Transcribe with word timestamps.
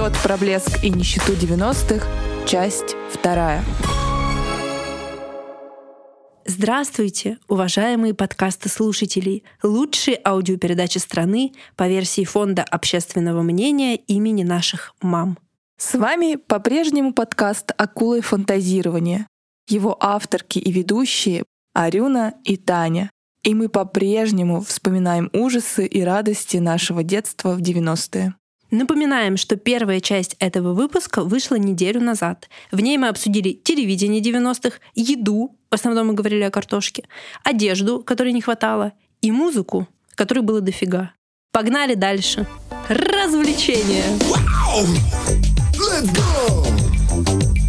эпизод 0.00 0.18
про 0.22 0.36
блеск 0.38 0.82
и 0.82 0.88
нищету 0.88 1.32
90-х, 1.32 2.06
часть 2.46 2.96
вторая. 3.10 3.62
Здравствуйте, 6.46 7.38
уважаемые 7.48 8.14
подкасты-слушатели! 8.14 9.44
Лучшие 9.62 10.18
аудиопередачи 10.24 10.96
страны 10.96 11.52
по 11.76 11.86
версии 11.86 12.24
Фонда 12.24 12.62
общественного 12.62 13.42
мнения 13.42 13.96
имени 13.96 14.42
наших 14.42 14.94
мам. 15.02 15.36
С 15.76 15.94
вами 15.94 16.36
по-прежнему 16.36 17.12
подкаст 17.12 17.72
«Акулы 17.76 18.22
фантазирования». 18.22 19.26
Его 19.68 19.96
авторки 20.00 20.58
и 20.58 20.72
ведущие 20.72 21.44
Арюна 21.74 22.34
и 22.44 22.56
Таня. 22.56 23.10
И 23.42 23.54
мы 23.54 23.68
по-прежнему 23.68 24.62
вспоминаем 24.62 25.28
ужасы 25.34 25.84
и 25.84 26.02
радости 26.02 26.56
нашего 26.56 27.02
детства 27.02 27.54
в 27.54 27.60
90-е. 27.60 28.34
Напоминаем, 28.70 29.36
что 29.36 29.56
первая 29.56 30.00
часть 30.00 30.36
этого 30.38 30.74
выпуска 30.74 31.24
вышла 31.24 31.56
неделю 31.56 32.00
назад. 32.00 32.48
В 32.70 32.80
ней 32.80 32.98
мы 32.98 33.08
обсудили 33.08 33.52
телевидение 33.52 34.20
90-х, 34.20 34.78
еду, 34.94 35.56
в 35.70 35.74
основном 35.74 36.08
мы 36.08 36.14
говорили 36.14 36.42
о 36.42 36.50
картошке, 36.50 37.04
одежду, 37.42 38.00
которой 38.02 38.32
не 38.32 38.40
хватало, 38.40 38.92
и 39.22 39.32
музыку, 39.32 39.88
которой 40.14 40.40
было 40.40 40.60
дофига. 40.60 41.12
Погнали 41.52 41.94
дальше. 41.94 42.46
Развлечения. 42.88 44.04
Wow! 44.30 44.86
Let's 45.74 46.12
go! 46.12 46.64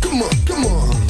Come 0.02 0.22
on, 0.22 0.30
come 0.48 0.66
on. 0.68 1.02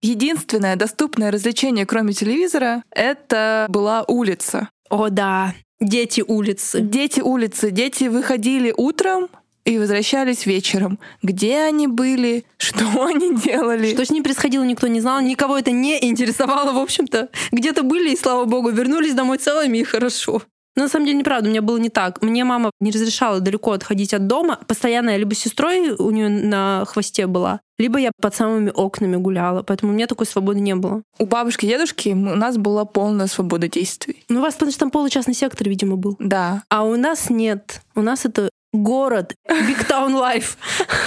Единственное 0.00 0.76
доступное 0.76 1.30
развлечение, 1.30 1.86
кроме 1.86 2.12
телевизора, 2.12 2.82
это 2.90 3.66
была 3.68 4.04
улица. 4.08 4.68
О 4.92 5.08
да, 5.08 5.54
дети 5.80 6.20
улицы. 6.20 6.82
Дети 6.82 7.20
улицы. 7.20 7.70
Дети 7.70 8.04
выходили 8.04 8.74
утром, 8.76 9.30
и 9.64 9.78
возвращались 9.78 10.44
вечером. 10.44 10.98
Где 11.22 11.60
они 11.60 11.86
были, 11.86 12.44
что 12.58 12.84
они 13.06 13.34
делали. 13.34 13.94
Что 13.94 14.04
с 14.04 14.10
ним 14.10 14.22
происходило, 14.22 14.64
никто 14.64 14.88
не 14.88 15.00
знал, 15.00 15.22
никого 15.22 15.56
это 15.56 15.70
не 15.70 16.04
интересовало, 16.04 16.72
в 16.72 16.78
общем-то. 16.78 17.30
Где-то 17.52 17.84
были, 17.84 18.10
и 18.10 18.16
слава 18.18 18.44
богу, 18.44 18.68
вернулись 18.68 19.14
домой 19.14 19.38
целыми, 19.38 19.78
и 19.78 19.84
хорошо. 19.84 20.42
Но 20.76 20.84
на 20.84 20.88
самом 20.88 21.06
деле 21.06 21.18
неправда, 21.18 21.48
у 21.48 21.50
меня 21.50 21.62
было 21.62 21.76
не 21.78 21.90
так. 21.90 22.22
Мне 22.22 22.44
мама 22.44 22.70
не 22.80 22.90
разрешала 22.90 23.40
далеко 23.40 23.72
отходить 23.72 24.14
от 24.14 24.26
дома. 24.26 24.58
Постоянно 24.66 25.10
я 25.10 25.18
либо 25.18 25.34
с 25.34 25.38
сестрой 25.38 25.90
у 25.90 26.10
нее 26.10 26.28
на 26.28 26.84
хвосте 26.86 27.26
была, 27.26 27.60
либо 27.78 27.98
я 27.98 28.10
под 28.20 28.34
самыми 28.34 28.70
окнами 28.74 29.16
гуляла. 29.16 29.62
Поэтому 29.62 29.92
у 29.92 29.94
меня 29.94 30.06
такой 30.06 30.26
свободы 30.26 30.60
не 30.60 30.74
было. 30.74 31.02
У 31.18 31.26
бабушки 31.26 31.66
и 31.66 31.68
дедушки 31.68 32.10
у 32.10 32.16
нас 32.16 32.56
была 32.56 32.84
полная 32.84 33.26
свобода 33.26 33.68
действий. 33.68 34.24
Ну, 34.28 34.38
у 34.38 34.42
вас, 34.42 34.54
потому 34.54 34.70
что 34.70 34.80
там 34.80 34.90
получастный 34.90 35.34
сектор, 35.34 35.68
видимо, 35.68 35.96
был. 35.96 36.16
Да. 36.18 36.62
А 36.68 36.84
у 36.84 36.96
нас 36.96 37.28
нет. 37.28 37.82
У 37.94 38.00
нас 38.00 38.24
это 38.24 38.48
город, 38.72 39.34
Big 39.48 39.86
Town 39.88 40.14
Life. 40.14 40.56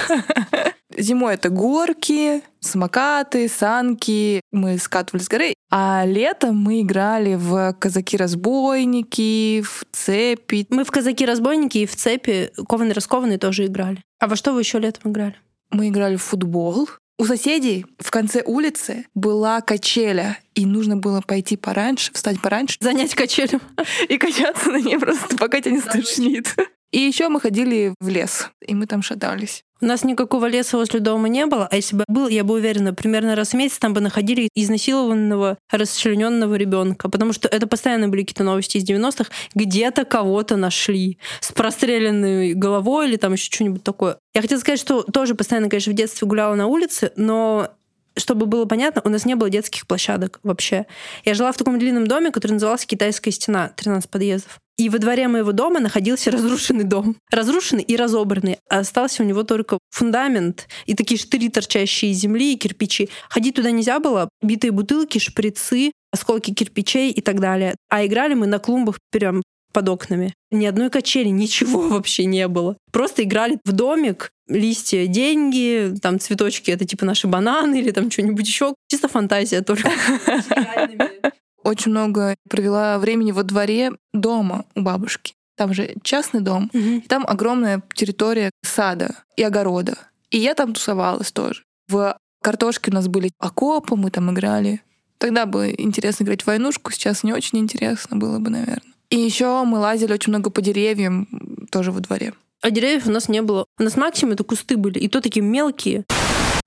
Зимой 0.97 1.35
это 1.35 1.49
горки, 1.49 2.41
самокаты, 2.59 3.47
санки. 3.47 4.41
Мы 4.51 4.77
скатывались 4.77 5.25
с 5.25 5.29
горы. 5.29 5.53
А 5.69 6.03
летом 6.05 6.57
мы 6.57 6.81
играли 6.81 7.35
в 7.35 7.75
казаки-разбойники, 7.79 9.61
в 9.61 9.85
цепи. 9.91 10.65
Мы 10.69 10.83
в 10.83 10.91
казаки-разбойники 10.91 11.79
и 11.79 11.85
в 11.85 11.95
цепи 11.95 12.51
кованые-раскованные 12.67 13.37
тоже 13.37 13.65
играли. 13.65 14.01
А 14.19 14.27
во 14.27 14.35
что 14.35 14.53
вы 14.53 14.61
еще 14.61 14.79
летом 14.79 15.11
играли? 15.11 15.35
Мы 15.71 15.89
играли 15.89 16.15
в 16.15 16.23
футбол. 16.23 16.87
У 17.17 17.25
соседей 17.25 17.85
в 17.97 18.11
конце 18.11 18.43
улицы 18.45 19.05
была 19.15 19.61
качеля, 19.61 20.37
и 20.53 20.65
нужно 20.65 20.97
было 20.97 21.21
пойти 21.21 21.55
пораньше, 21.55 22.11
встать 22.13 22.41
пораньше. 22.41 22.77
Занять 22.81 23.15
качелем. 23.15 23.61
И 24.09 24.17
качаться 24.17 24.69
на 24.69 24.81
ней 24.81 24.99
просто, 24.99 25.37
пока 25.37 25.61
тебя 25.61 25.75
не 25.75 25.81
стошнит. 25.81 26.55
И 26.91 26.99
еще 26.99 27.29
мы 27.29 27.41
ходили 27.41 27.93
в 27.99 28.07
лес, 28.07 28.49
и 28.65 28.73
мы 28.73 28.85
там 28.85 29.01
шатались. 29.01 29.64
У 29.81 29.85
нас 29.85 30.05
никакого 30.05 30.45
леса 30.45 30.77
возле 30.77 31.01
дома 31.01 31.27
не 31.27 31.45
было, 31.45 31.67
а 31.69 31.75
если 31.75 31.97
бы 31.97 32.05
был, 32.07 32.29
я 32.29 32.45
бы 32.45 32.53
уверена, 32.53 32.93
примерно 32.93 33.35
раз 33.35 33.49
в 33.49 33.53
месяц 33.55 33.77
там 33.77 33.93
бы 33.93 33.99
находили 33.99 34.47
изнасилованного, 34.55 35.57
расчлененного 35.69 36.55
ребенка, 36.55 37.09
потому 37.09 37.33
что 37.33 37.49
это 37.49 37.67
постоянно 37.67 38.07
были 38.07 38.21
какие-то 38.21 38.43
новости 38.43 38.77
из 38.77 38.89
90-х, 38.89 39.31
где-то 39.53 40.05
кого-то 40.05 40.55
нашли 40.55 41.19
с 41.41 41.51
простреленной 41.51 42.53
головой 42.53 43.09
или 43.09 43.17
там 43.17 43.33
еще 43.33 43.51
что-нибудь 43.51 43.83
такое. 43.83 44.17
Я 44.33 44.41
хотела 44.41 44.59
сказать, 44.59 44.79
что 44.79 45.03
тоже 45.03 45.35
постоянно, 45.35 45.69
конечно, 45.69 45.91
в 45.91 45.95
детстве 45.95 46.25
гуляла 46.25 46.55
на 46.55 46.67
улице, 46.67 47.11
но 47.17 47.69
чтобы 48.17 48.45
было 48.45 48.63
понятно, 48.65 49.01
у 49.03 49.09
нас 49.09 49.25
не 49.25 49.35
было 49.35 49.49
детских 49.49 49.87
площадок 49.87 50.39
вообще. 50.43 50.85
Я 51.25 51.33
жила 51.33 51.51
в 51.51 51.57
таком 51.57 51.77
длинном 51.79 52.07
доме, 52.07 52.31
который 52.31 52.53
назывался 52.53 52.87
«Китайская 52.87 53.31
стена», 53.31 53.73
13 53.75 54.09
подъездов. 54.09 54.59
И 54.77 54.89
во 54.89 54.99
дворе 54.99 55.27
моего 55.27 55.51
дома 55.51 55.79
находился 55.79 56.31
разрушенный 56.31 56.83
дом. 56.83 57.17
Разрушенный 57.31 57.83
и 57.83 57.95
разобранный. 57.95 58.57
А 58.69 58.79
остался 58.79 59.23
у 59.23 59.25
него 59.25 59.43
только 59.43 59.79
фундамент 59.91 60.67
и 60.85 60.95
такие 60.95 61.19
штыри, 61.19 61.49
торчащие 61.49 62.11
из 62.11 62.17
земли, 62.17 62.53
и 62.53 62.57
кирпичи. 62.57 63.09
Ходить 63.29 63.55
туда 63.55 63.71
нельзя 63.71 63.99
было. 63.99 64.29
Битые 64.41 64.71
бутылки, 64.71 65.17
шприцы, 65.17 65.91
осколки 66.11 66.53
кирпичей 66.53 67.11
и 67.11 67.21
так 67.21 67.39
далее. 67.39 67.75
А 67.89 68.05
играли 68.05 68.33
мы 68.33 68.47
на 68.47 68.59
клумбах 68.59 68.97
прям 69.11 69.41
под 69.75 69.89
окнами. 69.89 70.33
Ни 70.51 70.65
одной 70.65 70.89
качели, 70.89 71.27
ничего 71.27 71.81
вообще 71.89 72.25
не 72.25 72.47
было. 72.47 72.77
Просто 72.91 73.23
играли 73.23 73.59
в 73.65 73.73
домик, 73.73 74.31
листья, 74.47 75.05
деньги, 75.07 75.93
там 76.01 76.19
цветочки, 76.19 76.71
это 76.71 76.85
типа 76.85 77.05
наши 77.05 77.27
бананы 77.27 77.79
или 77.79 77.91
там 77.91 78.09
что-нибудь 78.09 78.47
еще. 78.47 78.73
Чисто 78.87 79.07
фантазия 79.09 79.61
только. 79.61 79.91
очень 81.65 81.91
много 81.91 82.35
провела 82.47 82.97
времени 82.99 83.31
во 83.31 83.43
дворе 83.43 83.91
дома 84.13 84.65
у 84.75 84.81
бабушки. 84.81 85.33
Там 85.57 85.73
же 85.73 85.95
частный 86.03 86.41
дом, 86.41 86.69
угу. 86.73 86.79
и 86.79 87.01
там 87.01 87.25
огромная 87.27 87.81
территория 87.93 88.51
сада 88.63 89.15
и 89.35 89.43
огорода. 89.43 89.97
И 90.29 90.37
я 90.37 90.53
там 90.53 90.73
тусовалась 90.73 91.31
тоже. 91.31 91.63
В 91.87 92.17
картошке 92.41 92.91
у 92.91 92.93
нас 92.93 93.07
были 93.07 93.31
окопы, 93.39 93.95
мы 93.95 94.11
там 94.11 94.31
играли. 94.31 94.81
Тогда 95.17 95.45
было 95.45 95.69
интересно 95.71 96.23
играть 96.23 96.43
в 96.43 96.47
войнушку, 96.47 96.91
сейчас 96.91 97.23
не 97.23 97.33
очень 97.33 97.59
интересно 97.59 98.17
было 98.17 98.37
бы, 98.37 98.49
наверное. 98.49 98.93
И 99.09 99.17
еще 99.17 99.63
мы 99.63 99.79
лазили 99.79 100.13
очень 100.13 100.31
много 100.31 100.49
по 100.49 100.61
деревьям 100.61 101.27
тоже 101.71 101.91
во 101.91 101.99
дворе. 102.01 102.33
А 102.61 102.69
деревьев 102.69 103.07
у 103.07 103.11
нас 103.11 103.29
не 103.29 103.41
было. 103.41 103.65
У 103.79 103.83
нас 103.83 103.95
максимум 103.95 104.33
это 104.33 104.43
кусты 104.43 104.77
были, 104.77 104.99
и 104.99 105.07
то 105.07 105.21
такие 105.21 105.43
мелкие 105.43 106.03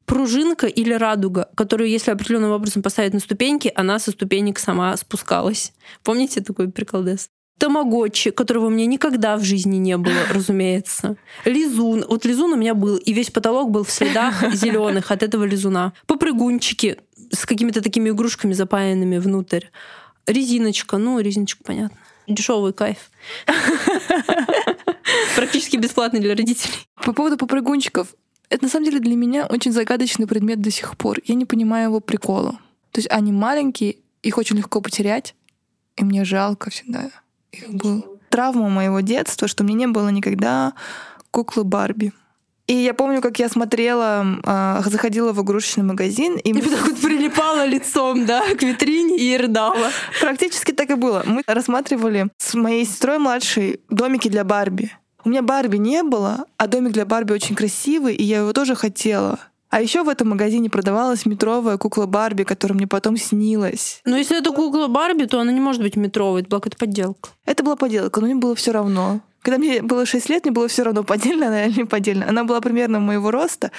пружинка 0.08 0.66
или 0.66 0.94
радуга, 0.94 1.50
которую, 1.54 1.90
если 1.90 2.10
определенным 2.10 2.50
образом 2.50 2.82
поставить 2.82 3.12
на 3.12 3.20
ступеньки, 3.20 3.70
она 3.74 3.98
со 3.98 4.10
ступенек 4.10 4.58
сама 4.58 4.96
спускалась. 4.96 5.72
Помните 6.02 6.40
такой 6.40 6.70
приколдес? 6.70 7.28
Тамагочи, 7.58 8.30
которого 8.30 8.66
у 8.66 8.70
меня 8.70 8.86
никогда 8.86 9.36
в 9.36 9.44
жизни 9.44 9.76
не 9.76 9.96
было, 9.96 10.16
разумеется. 10.32 11.16
Лизун. 11.44 12.04
Вот 12.08 12.24
лизун 12.24 12.52
у 12.52 12.56
меня 12.56 12.74
был, 12.74 12.96
и 12.96 13.12
весь 13.12 13.30
потолок 13.30 13.70
был 13.70 13.84
в 13.84 13.90
следах 13.90 14.42
зеленых 14.54 15.10
от 15.10 15.22
этого 15.22 15.44
лизуна. 15.44 15.92
Попрыгунчики 16.06 16.96
с 17.30 17.44
какими-то 17.44 17.82
такими 17.82 18.08
игрушками 18.08 18.54
запаянными 18.54 19.18
внутрь. 19.18 19.66
Резиночка. 20.26 20.96
Ну, 20.96 21.20
резиночка, 21.20 21.62
понятно. 21.64 21.98
Дешевый 22.26 22.72
кайф. 22.72 23.10
Практически 25.36 25.76
бесплатный 25.76 26.20
для 26.20 26.34
родителей. 26.34 26.74
По 27.04 27.12
поводу 27.12 27.36
попрыгунчиков. 27.36 28.08
Это 28.50 28.64
на 28.64 28.70
самом 28.70 28.86
деле 28.86 29.00
для 29.00 29.16
меня 29.16 29.46
очень 29.46 29.72
загадочный 29.72 30.26
предмет 30.26 30.60
до 30.60 30.70
сих 30.70 30.96
пор. 30.96 31.18
Я 31.24 31.34
не 31.34 31.44
понимаю 31.44 31.88
его 31.88 32.00
прикола. 32.00 32.52
То 32.92 32.98
есть 32.98 33.08
они 33.10 33.32
маленькие, 33.32 33.96
их 34.22 34.38
очень 34.38 34.56
легко 34.56 34.80
потерять, 34.80 35.34
и 35.96 36.04
мне 36.04 36.24
жалко 36.24 36.70
всегда 36.70 37.10
их 37.52 37.68
было. 37.70 38.02
Травма 38.30 38.68
моего 38.68 39.00
детства, 39.00 39.48
что 39.48 39.64
мне 39.64 39.74
не 39.74 39.86
было 39.86 40.08
никогда 40.08 40.74
куклы 41.30 41.64
Барби. 41.64 42.12
И 42.66 42.74
я 42.74 42.92
помню, 42.92 43.22
как 43.22 43.38
я 43.38 43.48
смотрела, 43.48 44.26
э, 44.44 44.82
заходила 44.90 45.32
в 45.32 45.42
игрушечный 45.42 45.84
магазин. 45.84 46.36
И, 46.36 46.50
и 46.50 46.60
так 46.60 46.86
вот 46.86 46.98
прилипала 47.02 47.64
лицом, 47.64 48.26
да, 48.26 48.42
к 48.54 48.62
витрине 48.62 49.16
и 49.16 49.36
рыдала. 49.38 49.90
Практически 50.20 50.72
так 50.72 50.90
и 50.90 50.94
было. 50.94 51.22
Мы 51.24 51.42
рассматривали 51.46 52.28
с 52.36 52.52
моей 52.52 52.84
сестрой 52.84 53.18
младшей 53.18 53.80
домики 53.88 54.28
для 54.28 54.44
Барби. 54.44 54.92
У 55.24 55.28
меня 55.28 55.42
Барби 55.42 55.76
не 55.76 56.02
было, 56.02 56.46
а 56.56 56.66
домик 56.66 56.92
для 56.92 57.04
Барби 57.04 57.32
очень 57.32 57.54
красивый, 57.54 58.14
и 58.14 58.22
я 58.22 58.38
его 58.38 58.52
тоже 58.52 58.74
хотела. 58.74 59.38
А 59.70 59.82
еще 59.82 60.02
в 60.02 60.08
этом 60.08 60.30
магазине 60.30 60.70
продавалась 60.70 61.26
метровая 61.26 61.76
кукла 61.76 62.06
Барби, 62.06 62.44
которая 62.44 62.76
мне 62.76 62.86
потом 62.86 63.16
снилась. 63.16 64.00
Но 64.06 64.16
если 64.16 64.38
это 64.38 64.50
кукла 64.50 64.86
Барби, 64.86 65.24
то 65.24 65.40
она 65.40 65.52
не 65.52 65.60
может 65.60 65.82
быть 65.82 65.96
метровой, 65.96 66.40
это 66.40 66.50
была 66.50 66.60
какая-то 66.60 66.78
подделка. 66.78 67.30
Это 67.44 67.62
была 67.62 67.76
подделка, 67.76 68.20
но 68.20 68.26
мне 68.26 68.36
было 68.36 68.54
все 68.54 68.72
равно. 68.72 69.20
Когда 69.42 69.58
мне 69.58 69.82
было 69.82 70.06
6 70.06 70.28
лет, 70.30 70.44
мне 70.44 70.52
было 70.52 70.68
все 70.68 70.84
равно, 70.84 71.04
поддельная 71.04 71.48
она 71.48 71.64
или 71.66 71.80
не 71.80 71.84
поддельная. 71.84 72.28
Она 72.28 72.44
была 72.44 72.60
примерно 72.60 72.98
моего 72.98 73.30
роста, 73.30 73.70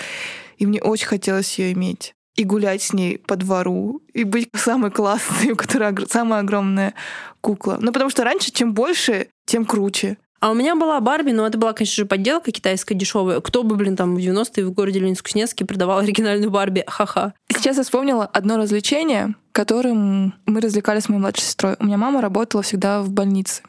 и 0.57 0.65
мне 0.65 0.81
очень 0.81 1.07
хотелось 1.07 1.57
ее 1.57 1.73
иметь. 1.73 2.13
И 2.35 2.43
гулять 2.43 2.83
с 2.83 2.93
ней 2.93 3.17
по 3.17 3.35
двору, 3.35 4.01
и 4.13 4.23
быть 4.23 4.49
самой 4.53 4.91
классной, 4.91 5.51
у 5.51 5.55
которой 5.55 6.07
самая 6.07 6.41
огромная 6.41 6.93
кукла. 7.41 7.79
Ну, 7.81 7.91
потому 7.91 8.11
что 8.11 8.23
раньше, 8.23 8.51
чем 8.51 8.73
больше, 8.73 9.27
тем 9.45 9.65
круче. 9.65 10.17
А 10.39 10.51
у 10.51 10.53
меня 10.53 10.75
была 10.75 10.99
Барби, 11.01 11.31
но 11.31 11.45
это 11.45 11.57
была, 11.57 11.73
конечно 11.73 11.95
же, 11.95 12.05
подделка 12.05 12.51
китайская 12.51 12.95
дешевая. 12.95 13.41
Кто 13.41 13.63
бы, 13.63 13.75
блин, 13.75 13.95
там 13.95 14.15
в 14.15 14.19
90-е 14.19 14.65
в 14.65 14.71
городе 14.71 14.99
Ленинск-Кузнецке 14.99 15.65
продавал 15.65 15.99
оригинальную 15.99 16.49
Барби? 16.49 16.83
Ха-ха. 16.87 17.33
Сейчас 17.51 17.77
я 17.77 17.83
вспомнила 17.83 18.25
одно 18.25 18.57
развлечение, 18.57 19.35
которым 19.51 20.33
мы 20.45 20.61
развлекались 20.61 21.03
с 21.03 21.09
моей 21.09 21.21
младшей 21.21 21.43
сестрой. 21.43 21.75
У 21.79 21.85
меня 21.85 21.97
мама 21.97 22.21
работала 22.21 22.63
всегда 22.63 23.01
в 23.01 23.09
больнице. 23.09 23.63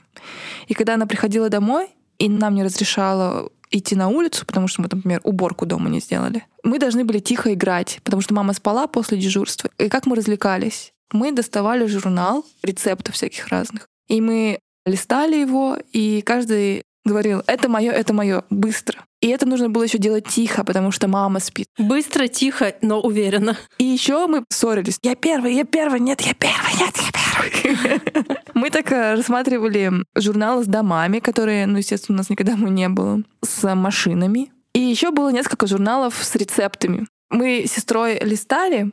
И 0.69 0.75
когда 0.75 0.95
она 0.95 1.07
приходила 1.07 1.49
домой, 1.49 1.89
и 2.19 2.29
нам 2.29 2.55
не 2.55 2.63
разрешала 2.63 3.51
идти 3.71 3.97
на 3.97 4.09
улицу, 4.09 4.45
потому 4.47 4.69
что 4.69 4.83
мы, 4.83 4.89
например, 4.91 5.21
уборку 5.25 5.67
дома 5.67 5.89
не 5.89 6.01
сделали. 6.01 6.45
Мы 6.63 6.79
должны 6.79 7.05
были 7.05 7.19
тихо 7.19 7.55
играть, 7.55 8.01
потому 8.05 8.21
что 8.21 8.35
мама 8.35 8.53
спала 8.53 8.87
после 8.87 9.19
дежурства. 9.19 9.71
И 9.79 9.89
как 9.89 10.07
мы 10.07 10.17
развлекались? 10.17 10.93
Мы 11.13 11.33
доставали 11.33 11.87
журнал 11.87 12.45
рецептов 12.63 13.15
всяких 13.15 13.49
разных. 13.49 13.89
И 14.09 14.21
мы 14.21 14.59
листали 14.87 15.37
его, 15.37 15.79
и 15.93 16.23
каждый 16.23 16.83
говорил, 17.05 17.43
это 17.47 17.69
мое, 17.69 17.93
это 17.93 18.13
мое, 18.13 18.45
быстро. 18.51 19.01
И 19.21 19.29
это 19.29 19.47
нужно 19.47 19.69
было 19.69 19.83
еще 19.83 19.99
делать 19.99 20.27
тихо, 20.27 20.65
потому 20.65 20.91
что 20.91 21.09
мама 21.09 21.41
спит. 21.41 21.69
Быстро, 21.79 22.27
тихо, 22.27 22.75
но 22.81 23.01
уверенно. 23.01 23.57
И 23.79 23.85
еще 23.85 24.27
мы 24.27 24.45
ссорились. 24.49 24.99
Я 25.03 25.15
первый, 25.15 25.55
я 25.55 25.65
первый, 25.65 26.01
нет, 26.01 26.21
я 26.23 26.33
первый, 26.35 26.73
нет, 26.79 26.97
я 26.97 27.11
первый. 27.13 28.01
Мы 28.55 28.71
так 28.71 28.93
э, 28.93 29.15
рассматривали 29.15 29.91
журналы 30.15 30.65
с 30.65 30.67
домами, 30.67 31.21
которые, 31.21 31.67
ну, 31.67 31.79
естественно, 31.79 32.17
у 32.17 32.19
нас 32.19 32.29
никогда 32.29 32.55
не 32.55 32.89
было, 32.89 33.23
с 33.43 33.75
машинами. 33.75 34.53
И 34.75 34.81
еще 34.81 35.11
было 35.11 35.31
несколько 35.31 35.67
журналов 35.67 36.15
с 36.21 36.35
рецептами. 36.35 37.07
Мы 37.31 37.65
с 37.67 37.73
сестрой 37.73 38.19
листали, 38.21 38.91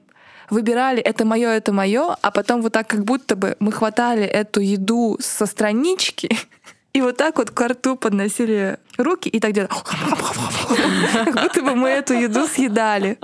выбирали 0.50 1.02
это 1.02 1.26
мое, 1.26 1.50
это 1.50 1.74
мое, 1.74 2.16
а 2.22 2.32
потом 2.32 2.62
вот 2.62 2.74
так 2.74 2.88
как 2.88 3.04
будто 3.04 3.36
бы 3.36 3.56
мы 3.60 3.72
хватали 3.72 4.24
эту 4.24 4.60
еду 4.60 5.18
со 5.20 5.46
странички 5.46 6.30
и 6.98 7.02
вот 7.02 7.16
так 7.16 7.38
вот 7.38 7.52
к 7.52 7.68
рту 7.68 7.96
подносили 7.96 8.80
руки 8.98 9.30
и 9.30 9.40
так 9.40 9.52
делали. 9.52 9.70
Как 11.14 11.44
будто 11.44 11.62
бы 11.62 11.76
мы 11.76 11.90
эту 11.90 12.16
еду 12.16 12.48
съедали. 12.48 13.20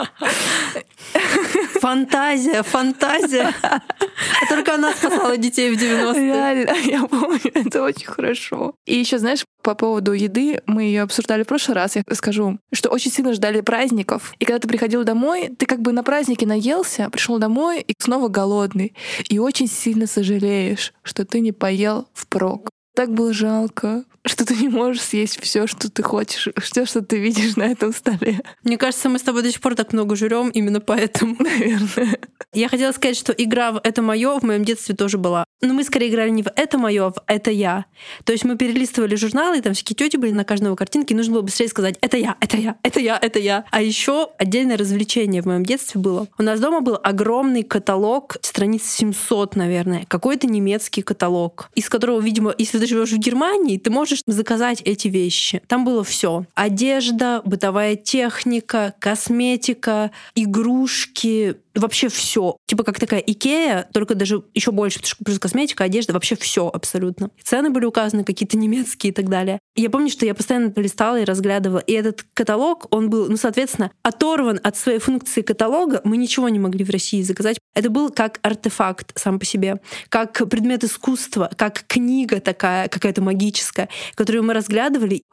Фантазия, 1.82 2.62
фантазия. 2.62 3.52
А 3.64 4.46
только 4.48 4.76
она 4.76 4.94
спасала 4.94 5.38
детей 5.38 5.76
в 5.76 5.80
90-е. 5.80 6.34
Реально, 6.34 6.76
я 6.84 7.08
помню, 7.08 7.40
это 7.52 7.82
очень 7.82 8.06
хорошо. 8.06 8.76
И 8.86 8.96
еще, 8.96 9.18
знаешь, 9.18 9.44
по 9.64 9.74
поводу 9.74 10.12
еды, 10.12 10.62
мы 10.68 10.84
ее 10.84 11.02
обсуждали 11.02 11.42
в 11.42 11.48
прошлый 11.48 11.74
раз, 11.74 11.96
я 11.96 12.04
скажу, 12.14 12.60
что 12.72 12.90
очень 12.90 13.12
сильно 13.12 13.34
ждали 13.34 13.62
праздников. 13.62 14.36
И 14.38 14.46
когда 14.46 14.60
ты 14.60 14.68
приходил 14.68 15.04
домой, 15.04 15.50
ты 15.58 15.66
как 15.66 15.82
бы 15.82 15.94
на 15.94 16.04
празднике 16.04 16.46
наелся, 16.46 17.10
пришел 17.10 17.40
домой 17.40 17.82
и 17.82 17.96
снова 17.98 18.28
голодный. 18.28 18.94
И 19.30 19.40
очень 19.40 19.68
сильно 19.68 20.06
сожалеешь, 20.06 20.94
что 21.02 21.26
ты 21.26 21.40
не 21.40 21.52
поел 21.52 22.08
впрок. 22.14 22.70
Так 22.94 23.10
было 23.12 23.34
жалко, 23.34 24.04
что 24.26 24.46
ты 24.46 24.56
не 24.56 24.70
можешь 24.70 25.02
съесть 25.02 25.40
все, 25.42 25.68
что 25.68 25.90
ты 25.90 26.02
хочешь, 26.02 26.48
все, 26.62 26.86
что 26.86 27.02
ты 27.02 27.20
видишь 27.20 27.56
на 27.56 27.64
этом 27.64 27.94
столе. 27.94 28.40
Мне 28.64 28.78
кажется, 28.78 29.10
мы 29.10 29.20
с 29.20 29.22
тобой 29.22 29.44
до 29.44 29.52
сих 29.52 29.60
пор 29.62 29.76
так 29.76 29.92
много 29.94 30.16
жрем 30.16 30.50
именно 30.50 30.80
поэтому. 30.80 31.36
Наверное. 31.40 32.18
Я 32.54 32.70
хотела 32.70 32.92
сказать, 32.92 33.18
что 33.18 33.34
игра 33.34 33.72
в 33.72 33.82
это 33.84 34.02
мое 34.02 34.40
в 34.40 34.44
моем 34.44 34.64
детстве 34.64 34.96
тоже 34.96 35.18
была. 35.18 35.44
Но 35.62 35.74
мы 35.74 35.84
скорее 35.84 36.10
играли 36.10 36.30
не 36.30 36.44
в 36.44 36.52
это 36.56 36.78
мое, 36.78 37.08
а 37.08 37.12
в 37.12 37.24
это 37.28 37.52
я. 37.52 37.86
То 38.26 38.32
есть 38.32 38.46
мы 38.46 38.58
перелистывали 38.58 39.16
журналы, 39.16 39.58
и 39.58 39.62
там 39.62 39.74
всякие 39.74 39.96
тети 39.96 40.18
были 40.18 40.32
на 40.32 40.44
каждого 40.44 40.76
картинке, 40.76 41.14
и 41.14 41.18
нужно 41.18 41.34
было 41.34 41.42
быстрее 41.42 41.68
сказать 41.68 41.98
это 42.02 42.18
я, 42.18 42.36
это 42.40 42.58
я, 42.58 42.78
это 42.84 43.00
я, 43.00 43.18
это 43.22 43.40
я. 43.40 43.66
А 43.72 43.82
еще 43.82 44.30
отдельное 44.38 44.78
развлечение 44.78 45.42
в 45.42 45.46
моем 45.46 45.66
детстве 45.66 46.00
было. 46.00 46.28
У 46.38 46.44
нас 46.44 46.60
дома 46.60 46.82
был 46.82 47.00
огромный 47.02 47.64
каталог, 47.64 48.38
страниц 48.42 48.84
700, 48.86 49.56
наверное, 49.56 50.06
какой-то 50.08 50.48
немецкий 50.48 51.02
каталог, 51.02 51.70
из 51.76 51.90
которого, 51.90 52.20
видимо, 52.20 52.54
если 52.58 52.78
ты 52.78 52.86
живешь 52.86 53.12
в 53.12 53.18
Германии, 53.18 53.78
ты 53.78 53.90
можешь 53.90 54.13
заказать 54.28 54.82
эти 54.82 55.08
вещи. 55.08 55.62
Там 55.68 55.86
было 55.86 56.04
все: 56.04 56.46
одежда, 56.56 57.42
бытовая 57.46 57.96
техника, 57.96 58.94
косметика, 59.00 60.12
игрушки, 60.36 61.58
вообще 61.76 62.10
все. 62.10 62.58
Типа 62.68 62.84
как 62.84 63.00
такая 63.00 63.20
Икея, 63.20 63.88
только 63.94 64.16
даже 64.16 64.44
еще 64.54 64.72
больше, 64.72 65.00
потому 65.00 65.10
что 65.10 65.24
плюс 65.24 65.40
косметика, 65.40 65.84
одежда, 65.84 66.14
вообще 66.14 66.36
все 66.36 66.68
абсолютно. 66.68 67.30
Цены 67.44 67.70
были 67.70 67.86
указаны 67.86 68.24
какие-то 68.24 68.58
немецкие 68.64 69.12
и 69.12 69.14
так 69.14 69.30
далее. 69.30 69.60
И 69.76 69.82
я 69.82 69.90
помню, 69.90 70.10
что 70.10 70.26
я 70.26 70.36
постоянно 70.36 70.72
листала 70.76 71.20
и 71.20 71.26
разглядывала. 71.26 71.80
И 71.80 71.94
этот 71.94 72.26
каталог, 72.34 72.88
он 72.92 73.10
был, 73.10 73.28
ну, 73.30 73.38
соответственно, 73.38 73.92
оторван 74.04 74.60
от 74.64 74.78
своей 74.78 75.00
функции 75.00 75.42
каталога. 75.42 76.02
Мы 76.04 76.18
ничего 76.18 76.50
не 76.50 76.60
могли 76.60 76.84
в 76.84 76.90
России 76.90 77.22
заказать. 77.22 77.58
Это 77.74 77.90
был 77.90 78.10
как 78.12 78.40
артефакт 78.44 79.12
сам 79.16 79.40
по 79.40 79.46
себе, 79.46 79.80
как 80.10 80.48
предмет 80.50 80.84
искусства, 80.84 81.50
как 81.58 81.86
книга 81.88 82.40
такая, 82.40 82.88
какая-то 82.88 83.22
магическая, 83.22 83.90
которую 84.16 84.44
мы 84.44 84.54
разглядывали 84.54 85.24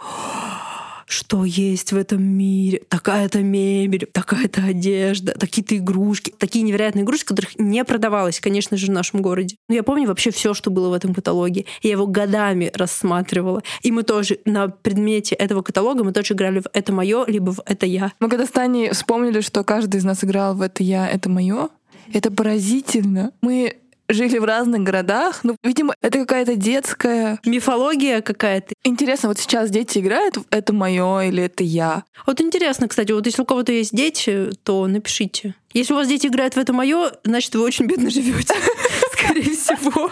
что 1.11 1.45
есть 1.45 1.93
в 1.93 1.97
этом 1.97 2.23
мире. 2.23 2.83
Такая-то 2.89 3.43
мебель, 3.43 4.07
такая-то 4.13 4.63
одежда, 4.63 5.33
такие-то 5.33 5.77
игрушки, 5.77 6.33
такие 6.39 6.63
невероятные 6.63 7.05
игрушки, 7.05 7.27
которых 7.27 7.59
не 7.59 7.85
продавалось, 7.85 8.41
конечно 8.41 8.77
же, 8.77 8.87
в 8.87 8.91
нашем 8.91 9.21
городе. 9.23 9.57
Но 9.69 9.75
я 9.75 9.83
помню 9.83 10.07
вообще 10.07 10.31
все, 10.31 10.55
что 10.55 10.71
было 10.71 10.89
в 10.89 10.93
этом 10.93 11.15
каталоге. 11.15 11.67
Я 11.83 11.93
его 11.93 12.07
годами 12.07 12.71
рассматривала. 12.75 13.63
И 13.83 13.91
мы 13.91 14.03
тоже 14.03 14.39
на 14.45 14.69
предмете 14.69 15.35
этого 15.35 15.63
каталога 15.63 16.05
мы 16.05 16.13
тоже 16.13 16.35
играли 16.35 16.61
в 16.61 16.67
«Это 16.73 16.93
мое», 16.93 17.25
либо 17.27 17.53
в 17.53 17.61
«Это 17.67 17.87
я». 17.87 18.13
Мы 18.21 18.29
когда 18.29 18.47
с 18.47 18.51
Таней 18.51 18.91
вспомнили, 18.91 19.41
что 19.41 19.65
каждый 19.65 19.97
из 19.97 20.05
нас 20.05 20.25
играл 20.25 20.55
в 20.55 20.63
«Это 20.63 20.83
я», 20.83 21.09
«Это 21.09 21.29
мое», 21.29 21.69
это 22.13 22.31
поразительно. 22.31 23.33
Мы 23.41 23.77
жили 24.13 24.39
в 24.39 24.45
разных 24.45 24.83
городах. 24.83 25.41
Ну, 25.43 25.57
видимо, 25.63 25.95
это 26.01 26.19
какая-то 26.19 26.57
детская... 26.57 27.39
Мифология 27.45 28.21
какая-то. 28.21 28.75
Интересно, 28.85 29.29
вот 29.29 29.39
сейчас 29.39 29.71
дети 29.71 29.99
играют 29.99 30.37
в 30.37 30.45
«это 30.51 30.73
мое» 30.73 31.21
или 31.23 31.43
«это 31.45 31.65
я». 31.65 32.05
Вот 32.27 32.41
интересно, 32.41 32.89
кстати, 32.89 33.13
вот 33.13 33.27
если 33.27 33.43
у 33.43 33.45
кого-то 33.45 33.73
есть 33.73 33.95
дети, 33.95 34.51
то 34.63 34.87
напишите. 34.87 35.55
Если 35.73 35.93
у 35.93 35.97
вас 35.97 36.09
дети 36.09 36.27
играют 36.27 36.55
в 36.55 36.59
«это 36.59 36.73
мое», 36.73 37.13
значит, 37.25 37.55
вы 37.55 37.63
очень 37.63 37.87
бедно 37.87 38.11
живете. 38.11 38.55
Скорее 39.13 39.55
всего. 39.55 40.11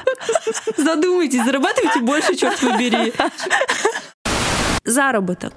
Задумайтесь, 0.77 1.45
зарабатывайте 1.45 2.01
больше, 2.01 2.37
черт 2.37 2.59
побери. 2.61 3.13
Заработок. 4.85 5.53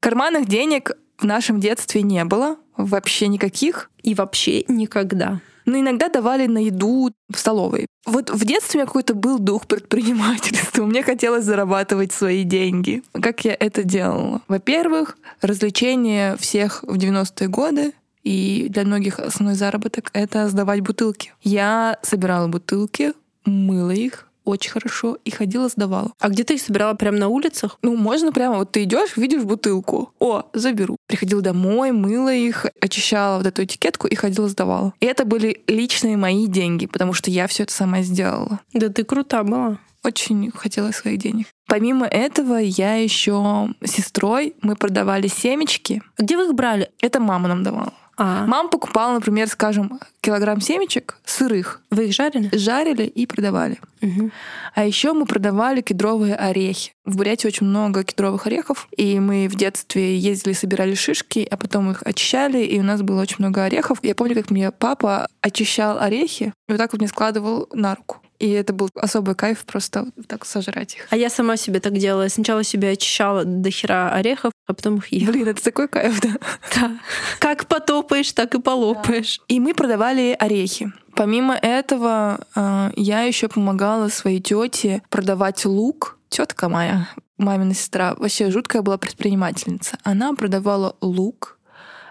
Карманных 0.00 0.46
денег 0.46 0.92
в 1.18 1.24
нашем 1.24 1.60
детстве 1.60 2.02
не 2.02 2.24
было, 2.24 2.56
вообще 2.76 3.28
никаких. 3.28 3.90
И 4.02 4.14
вообще 4.14 4.64
никогда. 4.68 5.40
Но 5.66 5.78
иногда 5.78 6.08
давали 6.08 6.46
на 6.46 6.58
еду 6.58 7.10
в 7.30 7.38
столовой. 7.38 7.86
Вот 8.06 8.30
в 8.30 8.44
детстве 8.46 8.78
у 8.78 8.80
меня 8.80 8.86
какой-то 8.86 9.14
был 9.14 9.38
дух 9.38 9.66
предпринимательства. 9.66 10.82
Мне 10.86 11.02
хотелось 11.02 11.44
зарабатывать 11.44 12.12
свои 12.12 12.44
деньги. 12.44 13.02
Как 13.12 13.44
я 13.44 13.54
это 13.58 13.82
делала? 13.82 14.40
Во-первых, 14.48 15.18
развлечение 15.42 16.36
всех 16.38 16.82
в 16.84 16.96
90-е 16.96 17.48
годы 17.48 17.92
и 18.22 18.68
для 18.70 18.84
многих 18.84 19.18
основной 19.18 19.56
заработок— 19.56 20.10
это 20.14 20.48
сдавать 20.48 20.80
бутылки. 20.80 21.34
Я 21.42 21.98
собирала 22.02 22.48
бутылки, 22.48 23.12
мыла 23.44 23.90
их, 23.90 24.27
очень 24.48 24.70
хорошо 24.70 25.18
и 25.24 25.30
ходила, 25.30 25.68
сдавала. 25.68 26.12
А 26.18 26.28
где 26.28 26.44
ты 26.44 26.54
их 26.54 26.60
собирала? 26.60 26.94
Прямо 26.94 27.18
на 27.18 27.28
улицах? 27.28 27.78
Ну, 27.82 27.96
можно 27.96 28.32
прямо, 28.32 28.58
вот 28.58 28.72
ты 28.72 28.84
идешь, 28.84 29.16
видишь 29.16 29.42
бутылку. 29.42 30.12
О, 30.18 30.44
заберу. 30.54 30.96
Приходила 31.06 31.42
домой, 31.42 31.92
мыла 31.92 32.32
их, 32.32 32.66
очищала 32.80 33.38
вот 33.38 33.46
эту 33.46 33.64
этикетку 33.64 34.06
и 34.06 34.14
ходила, 34.14 34.48
сдавала. 34.48 34.92
И 35.00 35.06
это 35.06 35.24
были 35.24 35.62
личные 35.66 36.16
мои 36.16 36.46
деньги, 36.46 36.86
потому 36.86 37.12
что 37.12 37.30
я 37.30 37.46
все 37.46 37.64
это 37.64 37.72
сама 37.72 38.02
сделала. 38.02 38.60
Да 38.72 38.88
ты 38.88 39.04
крута 39.04 39.42
была 39.42 39.78
очень 40.04 40.50
хотела 40.52 40.90
своих 40.92 41.18
денег. 41.18 41.48
Помимо 41.66 42.06
этого, 42.06 42.56
я 42.56 42.94
еще 42.94 43.68
с 43.82 43.90
сестрой 43.90 44.54
мы 44.62 44.74
продавали 44.74 45.26
семечки. 45.26 46.02
Где 46.16 46.36
вы 46.36 46.46
их 46.46 46.54
брали? 46.54 46.90
Это 47.00 47.20
мама 47.20 47.48
нам 47.48 47.62
давала. 47.62 47.92
А. 48.18 48.46
Мама 48.46 48.68
покупала, 48.68 49.14
например, 49.14 49.48
скажем, 49.48 50.00
килограмм 50.20 50.60
семечек 50.60 51.16
сырых. 51.24 51.80
Вы 51.90 52.06
их 52.06 52.14
жарили? 52.14 52.50
Жарили 52.52 53.04
и 53.04 53.26
продавали. 53.26 53.78
Угу. 54.02 54.30
А 54.74 54.84
еще 54.84 55.12
мы 55.12 55.24
продавали 55.24 55.82
кедровые 55.82 56.34
орехи. 56.34 56.92
В 57.04 57.16
Бурятии 57.16 57.46
очень 57.46 57.66
много 57.66 58.02
кедровых 58.02 58.46
орехов, 58.46 58.88
и 58.96 59.20
мы 59.20 59.48
в 59.48 59.54
детстве 59.54 60.18
ездили, 60.18 60.52
собирали 60.52 60.94
шишки, 60.94 61.46
а 61.48 61.56
потом 61.56 61.92
их 61.92 62.02
очищали, 62.04 62.58
и 62.58 62.78
у 62.80 62.82
нас 62.82 63.02
было 63.02 63.22
очень 63.22 63.36
много 63.38 63.64
орехов. 63.64 63.98
Я 64.02 64.16
помню, 64.16 64.34
как 64.34 64.50
мне 64.50 64.72
папа 64.72 65.28
очищал 65.40 65.98
орехи, 66.00 66.52
и 66.68 66.72
вот 66.72 66.78
так 66.78 66.92
вот 66.92 67.00
мне 67.00 67.08
складывал 67.08 67.68
на 67.72 67.94
руку. 67.94 68.18
И 68.38 68.50
это 68.50 68.72
был 68.72 68.88
особый 68.94 69.34
кайф 69.34 69.64
просто 69.64 70.06
так 70.28 70.44
сожрать 70.44 70.94
их. 70.94 71.06
А 71.10 71.16
я 71.16 71.28
сама 71.28 71.56
себе 71.56 71.80
так 71.80 71.94
делала. 71.94 72.28
Сначала 72.28 72.62
себе 72.62 72.90
очищала 72.90 73.44
до 73.44 73.70
хера 73.70 74.12
орехов, 74.12 74.52
а 74.68 74.74
потом 74.74 74.96
их 74.98 75.08
ела. 75.08 75.32
Блин, 75.32 75.48
это 75.48 75.64
такой 75.64 75.88
кайф, 75.88 76.20
да? 76.20 76.36
Да. 76.76 76.98
Как 77.40 77.66
потопаешь, 77.66 78.32
так 78.32 78.54
и 78.54 78.60
полопаешь. 78.60 79.38
Да. 79.38 79.44
И 79.48 79.58
мы 79.58 79.74
продавали 79.74 80.36
орехи. 80.38 80.92
Помимо 81.16 81.54
этого, 81.54 82.38
а, 82.54 82.92
я 82.94 83.22
еще 83.22 83.48
помогала 83.48 84.08
своей 84.08 84.40
тете 84.40 85.02
продавать 85.10 85.64
лук. 85.64 86.16
Тетка 86.28 86.68
моя, 86.68 87.08
мамина 87.38 87.72
сестра, 87.72 88.14
вообще 88.14 88.50
жуткая 88.50 88.82
была 88.82 88.98
предпринимательница. 88.98 89.96
Она 90.04 90.34
продавала 90.34 90.94
лук, 91.00 91.58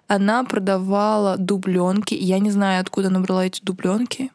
она 0.07 0.43
продавала 0.43 1.37
дубленки. 1.37 2.15
Я 2.15 2.39
не 2.39 2.49
знаю, 2.49 2.81
откуда 2.81 3.09
она 3.09 3.19
брала 3.19 3.45
эти 3.45 3.61
дубленки. 3.61 4.31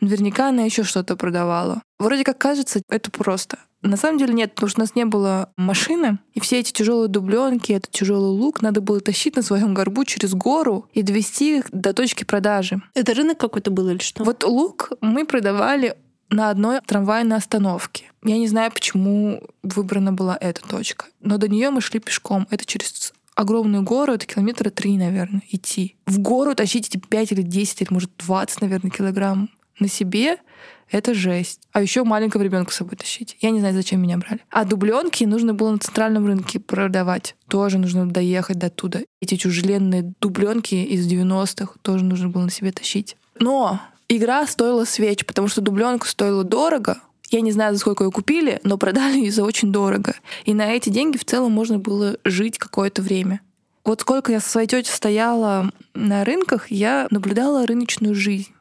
Наверняка 0.00 0.48
она 0.48 0.62
еще 0.62 0.84
что-то 0.84 1.16
продавала. 1.16 1.82
Вроде 1.98 2.24
как 2.24 2.38
кажется, 2.38 2.80
это 2.88 3.10
просто. 3.10 3.58
На 3.86 3.96
самом 3.96 4.18
деле 4.18 4.34
нет, 4.34 4.54
потому 4.54 4.68
что 4.68 4.80
у 4.80 4.82
нас 4.82 4.94
не 4.94 5.04
было 5.04 5.52
машины, 5.56 6.18
и 6.34 6.40
все 6.40 6.60
эти 6.60 6.72
тяжелые 6.72 7.08
дубленки, 7.08 7.72
этот 7.72 7.90
тяжелый 7.90 8.28
лук 8.28 8.62
надо 8.62 8.80
было 8.80 9.00
тащить 9.00 9.36
на 9.36 9.42
своем 9.42 9.74
горбу 9.74 10.04
через 10.04 10.34
гору 10.34 10.88
и 10.92 11.02
довести 11.02 11.58
их 11.58 11.66
до 11.70 11.92
точки 11.92 12.24
продажи. 12.24 12.82
Это 12.94 13.14
рынок 13.14 13.38
какой-то 13.38 13.70
был 13.70 13.88
или 13.88 13.98
что? 13.98 14.24
Вот 14.24 14.44
лук 14.44 14.92
мы 15.00 15.24
продавали 15.24 15.96
на 16.28 16.50
одной 16.50 16.80
трамвайной 16.84 17.36
остановке. 17.36 18.10
Я 18.24 18.36
не 18.38 18.48
знаю, 18.48 18.72
почему 18.72 19.42
выбрана 19.62 20.12
была 20.12 20.36
эта 20.40 20.60
точка. 20.66 21.06
Но 21.20 21.38
до 21.38 21.48
нее 21.48 21.70
мы 21.70 21.80
шли 21.80 22.00
пешком. 22.00 22.48
Это 22.50 22.64
через 22.64 23.12
огромный 23.36 23.82
гору, 23.82 24.14
это 24.14 24.26
километра 24.26 24.70
три, 24.70 24.96
наверное, 24.96 25.42
идти. 25.50 25.94
В 26.06 26.18
гору 26.18 26.54
тащить 26.54 26.88
эти 26.88 26.96
5 26.96 27.32
или 27.32 27.42
10, 27.42 27.82
или, 27.82 27.88
может, 27.92 28.10
20, 28.18 28.62
наверное, 28.62 28.90
килограмм 28.90 29.50
на 29.78 29.88
себе— 29.88 30.38
это 30.90 31.14
жесть. 31.14 31.60
А 31.72 31.82
еще 31.82 32.04
маленького 32.04 32.42
ребенка 32.42 32.72
с 32.72 32.76
собой 32.76 32.96
тащить. 32.96 33.36
Я 33.40 33.50
не 33.50 33.60
знаю, 33.60 33.74
зачем 33.74 34.00
меня 34.00 34.18
брали. 34.18 34.40
А 34.50 34.64
дубленки 34.64 35.24
нужно 35.24 35.54
было 35.54 35.72
на 35.72 35.78
центральном 35.78 36.26
рынке 36.26 36.60
продавать. 36.60 37.34
Тоже 37.48 37.78
нужно 37.78 38.08
доехать 38.08 38.58
до 38.58 38.70
туда. 38.70 39.00
Эти 39.20 39.36
тяжеленные 39.36 40.14
дубленки 40.20 40.74
из 40.74 41.06
90-х 41.10 41.74
тоже 41.82 42.04
нужно 42.04 42.28
было 42.28 42.42
на 42.42 42.50
себе 42.50 42.72
тащить. 42.72 43.16
Но 43.38 43.80
игра 44.08 44.46
стоила 44.46 44.84
свеч, 44.84 45.24
потому 45.24 45.48
что 45.48 45.60
дубленка 45.60 46.06
стоила 46.06 46.44
дорого, 46.44 46.98
я 47.30 47.40
не 47.40 47.52
знаю, 47.52 47.74
за 47.74 47.80
сколько 47.80 48.04
ее 48.04 48.10
купили, 48.10 48.60
но 48.62 48.78
продали 48.78 49.18
ее 49.18 49.32
за 49.32 49.42
очень 49.42 49.72
дорого. 49.72 50.14
И 50.44 50.54
на 50.54 50.72
эти 50.72 50.90
деньги 50.90 51.16
в 51.16 51.24
целом 51.24 51.52
можно 51.52 51.78
было 51.78 52.16
жить 52.24 52.58
какое-то 52.58 53.02
время. 53.02 53.40
Вот 53.84 54.00
сколько 54.00 54.32
я 54.32 54.40
со 54.40 54.48
своей 54.48 54.66
тетей 54.66 54.92
стояла 54.92 55.70
на 55.94 56.24
рынках, 56.24 56.70
я 56.70 57.06
наблюдала 57.10 57.66
рыночную 57.66 58.14
жизнь. 58.14 58.52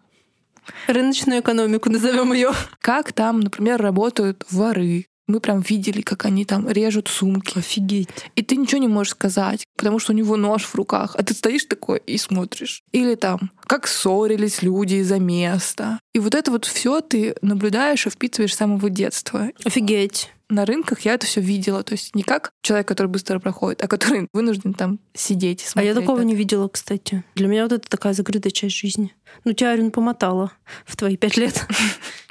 Рыночную 0.88 1.41
экономику 1.41 1.89
назовем 1.91 2.34
ее. 2.34 2.51
Как 2.79 3.13
там, 3.13 3.39
например, 3.39 3.81
работают 3.81 4.43
воры, 4.50 5.07
мы 5.27 5.39
прям 5.39 5.62
видели, 5.62 6.01
как 6.01 6.25
они 6.25 6.46
там 6.46 6.70
режут 6.70 7.08
сумки. 7.08 7.58
Офигеть. 7.58 8.10
И 8.36 8.41
ты 8.41 8.55
ничего 8.55 8.79
не 8.79 8.88
можешь 8.88 9.12
сказать, 9.12 9.65
потому 9.75 10.00
что 10.00 10.13
у 10.13 10.15
него 10.15 10.36
нож 10.38 10.65
в 10.65 10.75
руках, 10.75 11.15
а 11.17 11.24
ты 11.24 11.34
стоишь 11.34 11.65
такой 11.65 12.00
и 12.05 12.17
смотришь. 12.17 12.84
Или 12.91 13.15
там, 13.15 13.51
как 13.65 13.88
ссорились 13.88 14.62
люди 14.62 14.96
из-за 14.96 15.20
места. 15.20 16.00
И 16.13 16.20
вот 16.20 16.36
это 16.36 16.51
вот 16.51 16.65
все 16.65 17.01
ты 17.01 17.36
наблюдаешь 17.41 18.05
и 18.08 18.10
впитываешь 18.10 18.53
с 18.53 18.58
самого 18.58 18.89
детства. 18.89 19.50
Офигеть 19.63 20.32
на 20.50 20.65
рынках 20.65 21.01
я 21.01 21.15
это 21.15 21.25
все 21.25 21.41
видела. 21.41 21.84
То 21.84 21.94
есть 21.94 22.15
не 22.15 22.24
как 22.24 22.51
человек, 22.62 22.88
который 22.88 23.08
быстро 23.08 23.39
проходит, 23.39 23.84
а 23.84 23.88
который 23.88 24.27
вынужден 24.34 24.74
там 24.74 25.00
сидеть 25.13 25.63
и 25.63 25.65
смотреть. 25.65 25.91
А 25.91 25.94
я 25.96 26.00
такого 26.00 26.22
не 26.22 26.36
видела, 26.36 26.67
кстати. 26.67 27.24
Для 27.36 27.48
меня 27.48 27.63
вот 27.63 27.72
это 27.72 27.89
такая 27.89 28.13
закрытая 28.13 28.51
часть 28.51 28.75
жизни. 28.75 29.15
Ну, 29.44 29.53
тебя, 29.53 29.72
Арин, 29.72 29.91
помотала 29.91 30.51
в 30.86 30.96
твои 30.96 31.17
пять 31.17 31.38
лет. 31.38 31.65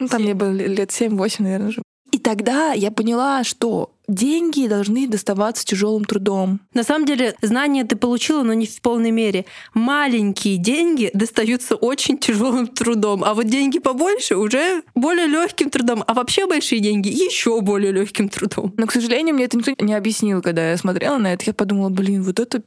Ну, 0.00 0.08
там 0.08 0.22
мне 0.22 0.34
было 0.34 0.50
лет 0.50 0.90
семь-восемь, 0.90 1.44
наверное, 1.44 1.68
уже. 1.68 1.82
Тогда 2.24 2.72
я 2.72 2.90
поняла, 2.90 3.44
что 3.44 3.92
деньги 4.08 4.66
должны 4.66 5.06
доставаться 5.06 5.62
тяжелым 5.62 6.06
трудом. 6.06 6.60
На 6.72 6.82
самом 6.82 7.04
деле, 7.04 7.36
знания 7.42 7.84
ты 7.84 7.96
получила, 7.96 8.42
но 8.42 8.54
не 8.54 8.66
в 8.66 8.80
полной 8.80 9.10
мере. 9.10 9.44
Маленькие 9.74 10.56
деньги 10.56 11.10
достаются 11.12 11.76
очень 11.76 12.16
тяжелым 12.16 12.66
трудом, 12.66 13.24
а 13.24 13.34
вот 13.34 13.44
деньги 13.44 13.78
побольше 13.78 14.36
уже 14.36 14.82
более 14.94 15.26
легким 15.26 15.68
трудом, 15.68 16.02
а 16.06 16.14
вообще 16.14 16.46
большие 16.46 16.80
деньги 16.80 17.08
еще 17.08 17.60
более 17.60 17.92
легким 17.92 18.30
трудом. 18.30 18.72
Но, 18.78 18.86
к 18.86 18.92
сожалению, 18.92 19.34
мне 19.34 19.44
это 19.44 19.58
никто 19.58 19.72
не 19.84 19.92
объяснил, 19.92 20.40
когда 20.40 20.70
я 20.70 20.78
смотрела 20.78 21.18
на 21.18 21.34
это. 21.34 21.44
Я 21.46 21.52
подумала, 21.52 21.90
блин, 21.90 22.22
вот 22.22 22.40
это 22.40 22.62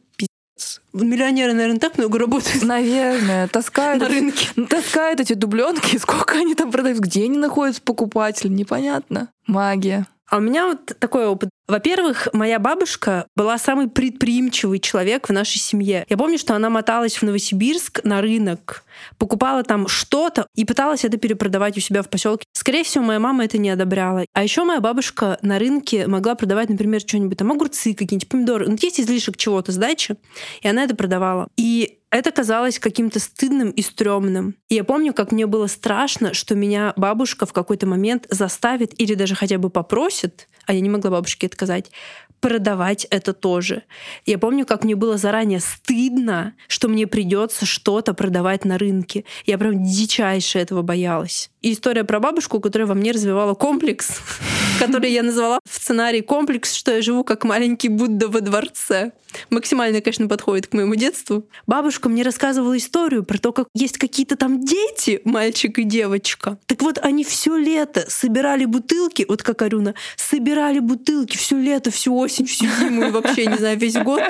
Миллионеры, 0.94 1.54
наверное, 1.54 1.80
так 1.80 1.98
много 1.98 2.20
работают. 2.20 2.64
Наверное, 2.64 3.48
таскают 3.48 4.02
на 4.02 4.10
рынке. 4.10 4.48
Таскают 4.70 5.20
эти 5.20 5.34
дубленки, 5.34 5.98
сколько 6.00 6.36
они 6.36 6.56
там 6.56 6.72
продают, 6.72 7.00
где 7.00 7.26
они 7.26 7.38
находятся 7.38 7.82
покупатель, 7.82 8.54
непонятно. 8.54 9.30
Магия. 9.46 10.08
А 10.30 10.38
у 10.38 10.40
меня 10.42 10.68
вот 10.68 10.94
такой 11.00 11.26
опыт. 11.26 11.50
Во-первых, 11.68 12.30
моя 12.34 12.60
бабушка 12.60 13.28
была 13.36 13.58
самый 13.58 13.90
предприимчивый 13.90 14.80
человек 14.80 15.28
в 15.28 15.34
нашей 15.34 15.60
семье. 15.60 16.06
Я 16.08 16.18
помню, 16.18 16.38
что 16.38 16.56
она 16.56 16.70
моталась 16.70 17.18
в 17.18 17.24
Новосибирск 17.24 18.04
на 18.04 18.22
рынок, 18.22 18.84
покупала 19.18 19.64
там 19.64 19.88
что-то 19.88 20.48
и 20.56 20.64
пыталась 20.64 21.04
это 21.04 21.18
перепродавать 21.18 21.78
у 21.78 21.82
себя 21.82 22.04
в 22.04 22.10
поселке. 22.10 22.46
Скорее 22.54 22.84
всего, 22.84 23.04
моя 23.04 23.20
мама 23.20 23.46
это 23.46 23.58
не 23.58 23.70
одобряла. 23.70 24.26
А 24.34 24.44
еще 24.44 24.64
моя 24.64 24.80
бабушка 24.80 25.38
на 25.42 25.60
рынке 25.60 26.08
могла 26.08 26.36
продавать, 26.36 26.70
например, 26.70 27.02
что-нибудь 27.02 27.38
там 27.38 27.52
огурцы 27.52 27.94
какие-нибудь, 27.94 28.30
помидоры. 28.30 28.68
Ну, 28.68 28.78
есть 28.82 29.00
излишек 29.00 29.36
чего-то 29.38 29.72
с 29.72 29.78
дачи, 29.78 30.16
и 30.62 30.68
она 30.68 30.84
это 30.84 30.96
продавала. 30.96 31.50
И 31.58 31.97
это 32.10 32.32
казалось 32.32 32.80
каким-то 32.80 33.20
стыдным 33.20 33.70
и 33.72 33.82
стрёмным. 33.82 34.56
И 34.70 34.76
я 34.76 34.84
помню, 34.84 35.14
как 35.14 35.32
мне 35.32 35.46
было 35.46 35.68
страшно, 35.68 36.34
что 36.34 36.56
меня 36.56 36.94
бабушка 36.96 37.46
в 37.46 37.54
какой-то 37.54 37.86
момент 37.86 38.28
заставит 38.30 39.00
или 39.00 39.14
даже 39.14 39.36
хотя 39.36 39.58
бы 39.58 39.70
попросит, 39.70 40.48
а 40.66 40.74
я 40.74 40.80
не 40.80 40.90
могла 40.90 41.12
бабушке 41.12 41.48
отказать, 41.48 41.92
продавать 42.40 43.06
это 43.10 43.34
тоже. 43.34 43.84
Я 44.26 44.38
помню, 44.38 44.66
как 44.66 44.84
мне 44.84 44.96
было 44.96 45.18
заранее 45.18 45.60
стыдно, 45.60 46.54
что 46.68 46.88
мне 46.88 47.08
придется 47.08 47.66
что-то 47.66 48.14
продавать 48.14 48.66
на 48.66 48.78
рынке. 48.78 49.26
Я 49.46 49.58
прям 49.58 49.84
дичайше 49.84 50.60
этого 50.60 50.82
боялась. 50.82 51.50
И 51.62 51.74
история 51.74 52.04
про 52.04 52.20
бабушку, 52.20 52.60
которая 52.60 52.88
во 52.88 52.94
мне 52.94 53.12
развивала 53.12 53.54
комплекс, 53.54 54.22
который 54.80 55.12
я 55.12 55.24
назвала 55.24 55.60
в 55.70 55.76
сценарии 55.76 56.22
комплекс, 56.22 56.74
что 56.74 56.96
я 56.96 57.02
живу 57.02 57.24
как 57.24 57.44
маленький 57.44 57.90
Будда 57.90 58.28
во 58.28 58.42
дворце. 58.42 59.12
Максимально, 59.50 60.02
конечно, 60.02 60.28
подходит 60.28 60.68
к 60.68 60.74
моему 60.74 60.96
детству. 60.96 61.48
Бабушка 61.66 62.10
мне 62.10 62.24
рассказывала 62.24 62.78
историю 62.78 63.24
про 63.24 63.38
то, 63.38 63.52
как 63.52 63.68
есть 63.74 63.98
какие-то 63.98 64.36
там 64.36 64.64
дети, 64.64 65.22
мальчик 65.26 65.80
и 65.80 65.84
девочка. 65.84 66.58
Так 66.66 66.82
вот, 66.82 67.00
они 67.00 67.24
все 67.24 67.58
лето 67.58 68.06
собирали 68.08 68.66
бутылки, 68.66 69.26
вот 69.28 69.44
как 69.44 69.62
Арюна, 69.62 69.96
собирали 70.16 70.80
бутылки 70.80 71.38
все 71.38 71.58
лето, 71.58 71.92
всю 71.92 72.16
осень, 72.16 72.27
всю 72.28 72.46
зиму 72.46 73.08
и 73.08 73.12
вообще, 73.12 73.46
не 73.46 73.58
знаю, 73.58 73.78
весь 73.78 73.96
год. 73.96 74.24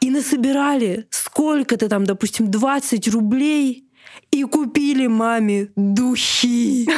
И 0.00 0.10
насобирали 0.10 1.06
сколько-то 1.10 1.88
там, 1.88 2.04
допустим, 2.04 2.50
20 2.50 3.08
рублей 3.08 3.84
и 4.34 4.42
купили 4.42 5.06
маме 5.06 5.68
духи. 5.76 6.88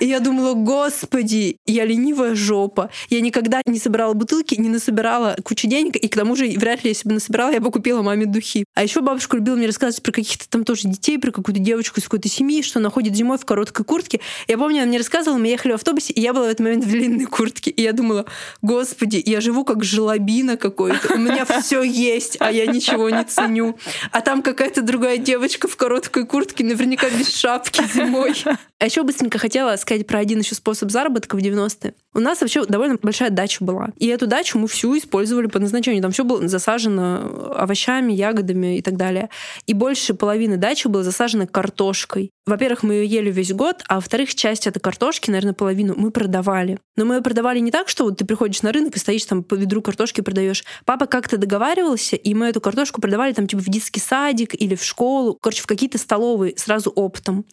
И 0.00 0.06
я 0.06 0.20
думала, 0.20 0.54
господи, 0.54 1.58
я 1.66 1.84
ленивая 1.84 2.34
жопа. 2.34 2.88
Я 3.10 3.20
никогда 3.20 3.60
не 3.66 3.78
собирала 3.78 4.14
бутылки, 4.14 4.54
не 4.54 4.70
насобирала 4.70 5.36
кучу 5.44 5.68
денег, 5.68 5.96
и 5.96 6.08
к 6.08 6.16
тому 6.16 6.34
же 6.34 6.46
вряд 6.46 6.82
ли, 6.82 6.90
если 6.90 7.08
бы 7.08 7.14
насобирала, 7.14 7.50
я 7.50 7.60
бы 7.60 7.70
купила 7.70 8.00
маме 8.00 8.24
духи. 8.24 8.64
А 8.74 8.82
еще 8.82 9.02
бабушка 9.02 9.36
любила 9.36 9.56
мне 9.56 9.66
рассказывать 9.66 10.02
про 10.02 10.12
каких-то 10.12 10.48
там 10.48 10.64
тоже 10.64 10.88
детей, 10.88 11.18
про 11.18 11.30
какую-то 11.30 11.60
девочку 11.60 12.00
из 12.00 12.04
какой-то 12.04 12.28
семьи, 12.30 12.62
что 12.62 12.78
она 12.78 12.88
ходит 12.88 13.14
зимой 13.14 13.36
в 13.36 13.44
короткой 13.44 13.84
куртке. 13.84 14.20
Я 14.48 14.56
помню, 14.56 14.78
она 14.78 14.86
мне 14.86 14.98
рассказывала, 14.98 15.38
мы 15.38 15.48
ехали 15.48 15.72
в 15.72 15.74
автобусе, 15.74 16.14
и 16.14 16.22
я 16.22 16.32
была 16.32 16.46
в 16.46 16.48
этот 16.48 16.60
момент 16.60 16.84
в 16.84 16.90
длинной 16.90 17.26
куртке. 17.26 17.70
И 17.70 17.82
я 17.82 17.92
думала, 17.92 18.24
господи, 18.62 19.22
я 19.24 19.42
живу 19.42 19.64
как 19.64 19.84
желобина 19.84 20.56
какой-то. 20.56 21.14
У 21.14 21.18
меня 21.18 21.44
все 21.44 21.82
есть, 21.82 22.38
а 22.40 22.50
я 22.50 22.64
ничего 22.64 23.10
не 23.10 23.24
ценю. 23.24 23.76
А 24.10 24.22
там 24.22 24.40
какая-то 24.40 24.80
другая 24.80 25.18
девочка 25.18 25.68
в 25.68 25.76
короткой 25.76 26.24
куртке 26.24 26.45
куртке, 26.46 26.64
наверняка 26.64 27.08
без 27.10 27.34
шапки 27.36 27.82
зимой. 27.92 28.34
А 28.78 28.84
еще 28.84 29.02
быстренько 29.04 29.38
хотела 29.38 29.74
сказать 29.76 30.06
про 30.06 30.18
один 30.18 30.40
еще 30.40 30.54
способ 30.54 30.90
заработка 30.90 31.36
в 31.36 31.38
90-е. 31.38 31.94
У 32.12 32.20
нас 32.20 32.40
вообще 32.40 32.64
довольно 32.64 32.98
большая 33.00 33.30
дача 33.30 33.64
была. 33.64 33.88
И 33.96 34.06
эту 34.06 34.26
дачу 34.26 34.58
мы 34.58 34.68
всю 34.68 34.96
использовали 34.98 35.46
по 35.46 35.58
назначению. 35.58 36.02
Там 36.02 36.12
все 36.12 36.24
было 36.24 36.46
засажено 36.46 37.54
овощами, 37.56 38.12
ягодами 38.12 38.76
и 38.78 38.82
так 38.82 38.96
далее. 38.96 39.30
И 39.66 39.72
больше 39.72 40.12
половины 40.12 40.58
дачи 40.58 40.88
было 40.88 41.02
засажено 41.02 41.46
картошкой. 41.46 42.30
Во-первых, 42.46 42.84
мы 42.84 42.94
ее 42.94 43.06
ели 43.06 43.30
весь 43.30 43.52
год, 43.52 43.82
а 43.88 43.96
во-вторых, 43.96 44.34
часть 44.34 44.66
этой 44.66 44.78
картошки, 44.78 45.30
наверное, 45.30 45.52
половину 45.52 45.94
мы 45.96 46.10
продавали. 46.10 46.78
Но 46.96 47.04
мы 47.04 47.16
ее 47.16 47.20
продавали 47.20 47.58
не 47.58 47.72
так, 47.72 47.88
что 47.88 48.04
вот 48.04 48.18
ты 48.18 48.24
приходишь 48.24 48.62
на 48.62 48.72
рынок 48.72 48.94
и 48.94 49.00
стоишь 49.00 49.24
там 49.24 49.42
по 49.42 49.54
ведру 49.54 49.82
картошки 49.82 50.20
продаешь. 50.20 50.64
Папа 50.84 51.06
как-то 51.06 51.38
договаривался, 51.38 52.14
и 52.14 52.34
мы 52.34 52.46
эту 52.46 52.60
картошку 52.60 53.00
продавали 53.00 53.32
там 53.32 53.48
типа 53.48 53.62
в 53.62 53.68
детский 53.68 54.00
садик 54.00 54.54
или 54.54 54.76
в 54.76 54.84
школу, 54.84 55.36
короче, 55.40 55.62
в 55.62 55.66
какие-то 55.66 55.98
столовые 55.98 56.54
сразу 56.56 56.90
оптом. 56.90 57.44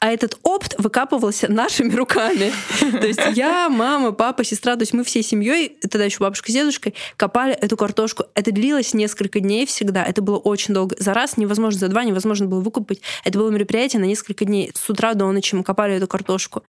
А 0.00 0.10
этот 0.10 0.36
опт 0.42 0.69
выкапывался 0.78 1.50
нашими 1.50 1.94
руками. 1.94 2.52
То 2.80 3.06
есть 3.06 3.20
я, 3.34 3.68
мама, 3.68 4.12
папа, 4.12 4.44
сестра, 4.44 4.74
то 4.76 4.82
есть 4.82 4.92
мы 4.92 5.04
всей 5.04 5.22
семьей, 5.22 5.78
тогда 5.82 6.04
еще 6.04 6.18
бабушка 6.18 6.50
с 6.50 6.54
дедушкой, 6.54 6.94
копали 7.16 7.54
эту 7.54 7.76
картошку. 7.76 8.24
Это 8.34 8.52
длилось 8.52 8.94
несколько 8.94 9.40
дней 9.40 9.66
всегда. 9.66 10.04
Это 10.04 10.22
было 10.22 10.38
очень 10.38 10.74
долго. 10.74 10.96
За 10.98 11.14
раз 11.14 11.36
невозможно, 11.36 11.80
за 11.80 11.88
два 11.88 12.04
невозможно 12.04 12.46
было 12.46 12.60
выкупить. 12.60 13.02
Это 13.24 13.38
было 13.38 13.50
мероприятие 13.50 14.00
на 14.00 14.06
несколько 14.06 14.44
дней 14.44 14.72
с 14.74 14.88
утра 14.88 15.14
до 15.14 15.30
ночи 15.30 15.54
мы 15.54 15.64
копали 15.64 15.94
эту 15.94 16.06
картошку. 16.06 16.62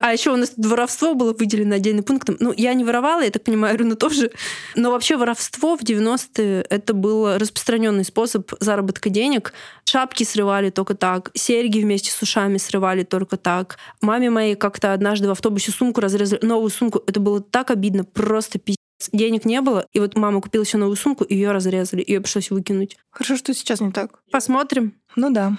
А 0.00 0.12
еще 0.12 0.32
у 0.32 0.36
нас 0.36 0.52
воровство 0.56 1.14
было 1.14 1.32
выделено 1.32 1.76
отдельным 1.76 2.04
пунктом. 2.04 2.36
Ну, 2.40 2.52
я 2.54 2.74
не 2.74 2.84
воровала, 2.84 3.22
я 3.22 3.30
так 3.30 3.42
понимаю, 3.42 3.78
Руна 3.78 3.96
тоже. 3.96 4.30
Но 4.74 4.90
вообще 4.90 5.16
воровство 5.16 5.76
в 5.76 5.82
90-е 5.82 6.66
это 6.68 6.92
был 6.92 7.38
распространенный 7.38 8.04
способ 8.04 8.52
заработка 8.60 9.08
денег. 9.08 9.54
Шапки 9.84 10.24
срывали 10.24 10.70
только 10.70 10.94
так, 10.94 11.30
серьги 11.34 11.78
вместе 11.78 12.10
с 12.10 12.20
ушами 12.20 12.58
срывали 12.58 13.04
только 13.04 13.36
так. 13.44 13.78
Маме 14.00 14.30
моей 14.30 14.56
как-то 14.56 14.92
однажды 14.92 15.28
в 15.28 15.30
автобусе 15.30 15.70
сумку 15.70 16.00
разрезали, 16.00 16.44
новую 16.44 16.70
сумку. 16.70 17.00
Это 17.06 17.20
было 17.20 17.40
так 17.40 17.70
обидно, 17.70 18.02
просто 18.04 18.58
пиздец. 18.58 18.78
Денег 19.12 19.44
не 19.44 19.60
было, 19.60 19.86
и 19.92 20.00
вот 20.00 20.16
мама 20.16 20.40
купила 20.40 20.64
еще 20.64 20.78
новую 20.78 20.96
сумку, 20.96 21.24
ее 21.28 21.52
разрезали, 21.52 22.02
ее 22.04 22.20
пришлось 22.20 22.50
выкинуть. 22.50 22.96
Хорошо, 23.10 23.36
что 23.36 23.54
сейчас 23.54 23.80
не 23.80 23.92
так. 23.92 24.18
Посмотрим. 24.32 24.94
Ну 25.14 25.30
да 25.30 25.56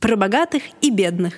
про 0.00 0.16
богатых 0.16 0.62
и 0.80 0.90
бедных. 0.90 1.34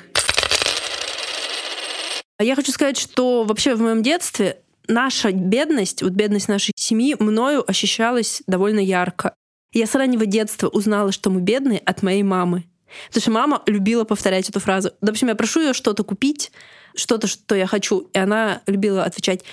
Я 2.41 2.57
хочу 2.57 2.73
сказать, 2.73 2.97
что 2.97 3.45
вообще 3.45 3.75
в 3.75 3.81
моем 3.81 4.03
детстве 4.03 4.59
наша 4.89 5.33
бедность, 5.33 6.03
вот 6.03 6.13
бедность 6.13 6.49
нашей 6.49 6.73
семьи, 6.77 7.17
мною 7.19 7.69
ощущалась 7.69 8.43
довольно 8.47 8.81
ярко. 8.81 9.35
Я 9.73 9.87
с 9.87 9.95
раннего 9.95 10.27
детства 10.27 10.69
узнала, 10.69 11.13
что 11.13 11.31
мы 11.31 11.41
бедные 11.41 11.79
от 11.79 12.03
моей 12.03 12.23
мамы. 12.23 12.65
Потому 13.09 13.23
что 13.23 13.31
мама 13.31 13.63
любила 13.67 14.05
повторять 14.05 14.49
эту 14.49 14.61
фразу. 14.61 14.93
Допустим, 15.01 15.29
я 15.29 15.35
прошу 15.35 15.61
ее 15.61 15.73
что-то 15.73 16.05
купить, 16.05 16.53
что-то, 16.95 17.27
что 17.27 17.55
я 17.55 17.67
хочу. 17.67 18.11
И 18.13 18.19
она 18.19 18.63
любила 18.67 19.05
отвечать 19.05 19.45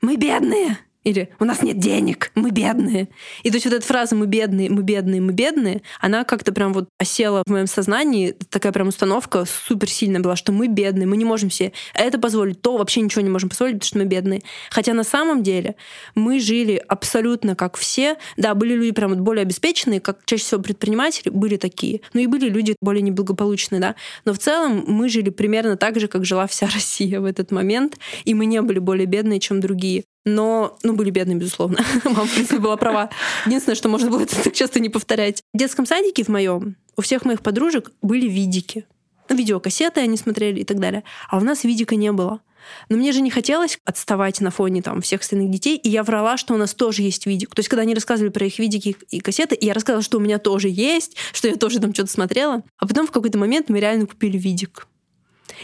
«Мы 0.00 0.16
бедные!» 0.16 0.78
Или 1.04 1.30
«У 1.40 1.44
нас 1.44 1.62
нет 1.62 1.78
денег, 1.78 2.30
мы 2.34 2.50
бедные». 2.50 3.08
И 3.42 3.50
то 3.50 3.56
есть 3.56 3.66
вот 3.66 3.74
эта 3.74 3.84
фраза 3.84 4.14
«мы 4.14 4.26
бедные, 4.26 4.70
мы 4.70 4.82
бедные, 4.82 5.20
мы 5.20 5.32
бедные», 5.32 5.82
она 6.00 6.24
как-то 6.24 6.52
прям 6.52 6.72
вот 6.72 6.88
осела 6.98 7.42
в 7.44 7.50
моем 7.50 7.66
сознании. 7.66 8.36
Такая 8.50 8.72
прям 8.72 8.88
установка 8.88 9.44
супер 9.44 9.90
сильная 9.90 10.20
была, 10.20 10.36
что 10.36 10.52
мы 10.52 10.68
бедные, 10.68 11.06
мы 11.06 11.16
не 11.16 11.24
можем 11.24 11.50
себе 11.50 11.72
это 11.94 12.18
позволить, 12.18 12.62
то 12.62 12.76
вообще 12.76 13.00
ничего 13.00 13.22
не 13.22 13.30
можем 13.30 13.48
позволить, 13.48 13.74
потому 13.74 13.86
что 13.86 13.98
мы 13.98 14.04
бедные. 14.04 14.42
Хотя 14.70 14.94
на 14.94 15.04
самом 15.04 15.42
деле 15.42 15.74
мы 16.14 16.38
жили 16.38 16.82
абсолютно 16.86 17.56
как 17.56 17.76
все. 17.76 18.16
Да, 18.36 18.54
были 18.54 18.74
люди 18.74 18.92
прям 18.92 19.10
вот 19.10 19.20
более 19.20 19.42
обеспеченные, 19.42 20.00
как 20.00 20.24
чаще 20.24 20.44
всего 20.44 20.62
предприниматели 20.62 21.30
были 21.30 21.56
такие. 21.56 22.02
Ну 22.12 22.20
и 22.20 22.26
были 22.26 22.48
люди 22.48 22.76
более 22.80 23.02
неблагополучные, 23.02 23.80
да. 23.80 23.96
Но 24.24 24.32
в 24.32 24.38
целом 24.38 24.84
мы 24.86 25.08
жили 25.08 25.30
примерно 25.30 25.76
так 25.76 25.98
же, 25.98 26.06
как 26.06 26.24
жила 26.24 26.46
вся 26.46 26.66
Россия 26.72 27.20
в 27.20 27.24
этот 27.24 27.50
момент. 27.50 27.98
И 28.24 28.34
мы 28.34 28.46
не 28.46 28.62
были 28.62 28.78
более 28.78 29.06
бедные, 29.06 29.40
чем 29.40 29.60
другие 29.60 30.04
но, 30.24 30.78
ну, 30.82 30.94
были 30.94 31.10
бедные, 31.10 31.36
безусловно. 31.36 31.84
Мама, 32.04 32.24
в 32.26 32.32
принципе, 32.32 32.58
была 32.58 32.76
права. 32.76 33.10
Единственное, 33.46 33.76
что 33.76 33.88
можно 33.88 34.10
было 34.10 34.22
это 34.22 34.42
так 34.42 34.52
часто 34.52 34.80
не 34.80 34.88
повторять. 34.88 35.42
В 35.52 35.58
детском 35.58 35.86
садике 35.86 36.24
в 36.24 36.28
моем 36.28 36.76
у 36.96 37.02
всех 37.02 37.24
моих 37.24 37.42
подружек 37.42 37.90
были 38.02 38.28
видики. 38.28 38.86
Ну, 39.28 39.36
видеокассеты 39.36 40.00
они 40.00 40.16
смотрели 40.16 40.60
и 40.60 40.64
так 40.64 40.78
далее. 40.78 41.04
А 41.28 41.38
у 41.38 41.40
нас 41.40 41.64
видика 41.64 41.96
не 41.96 42.12
было. 42.12 42.40
Но 42.88 42.96
мне 42.96 43.10
же 43.10 43.20
не 43.20 43.30
хотелось 43.30 43.78
отставать 43.84 44.40
на 44.40 44.50
фоне 44.50 44.82
там, 44.82 45.00
всех 45.00 45.22
остальных 45.22 45.50
детей, 45.50 45.76
и 45.76 45.88
я 45.88 46.04
врала, 46.04 46.36
что 46.36 46.54
у 46.54 46.56
нас 46.56 46.74
тоже 46.74 47.02
есть 47.02 47.26
видик. 47.26 47.54
То 47.54 47.60
есть, 47.60 47.68
когда 47.68 47.82
они 47.82 47.94
рассказывали 47.94 48.30
про 48.30 48.46
их 48.46 48.60
видики 48.60 48.96
и 49.10 49.20
кассеты, 49.20 49.56
я 49.60 49.74
рассказывала, 49.74 50.04
что 50.04 50.18
у 50.18 50.20
меня 50.20 50.38
тоже 50.38 50.68
есть, 50.68 51.16
что 51.32 51.48
я 51.48 51.56
тоже 51.56 51.80
там 51.80 51.92
что-то 51.92 52.12
смотрела. 52.12 52.62
А 52.78 52.86
потом 52.86 53.06
в 53.06 53.10
какой-то 53.10 53.38
момент 53.38 53.68
мы 53.68 53.80
реально 53.80 54.06
купили 54.06 54.38
видик. 54.38 54.86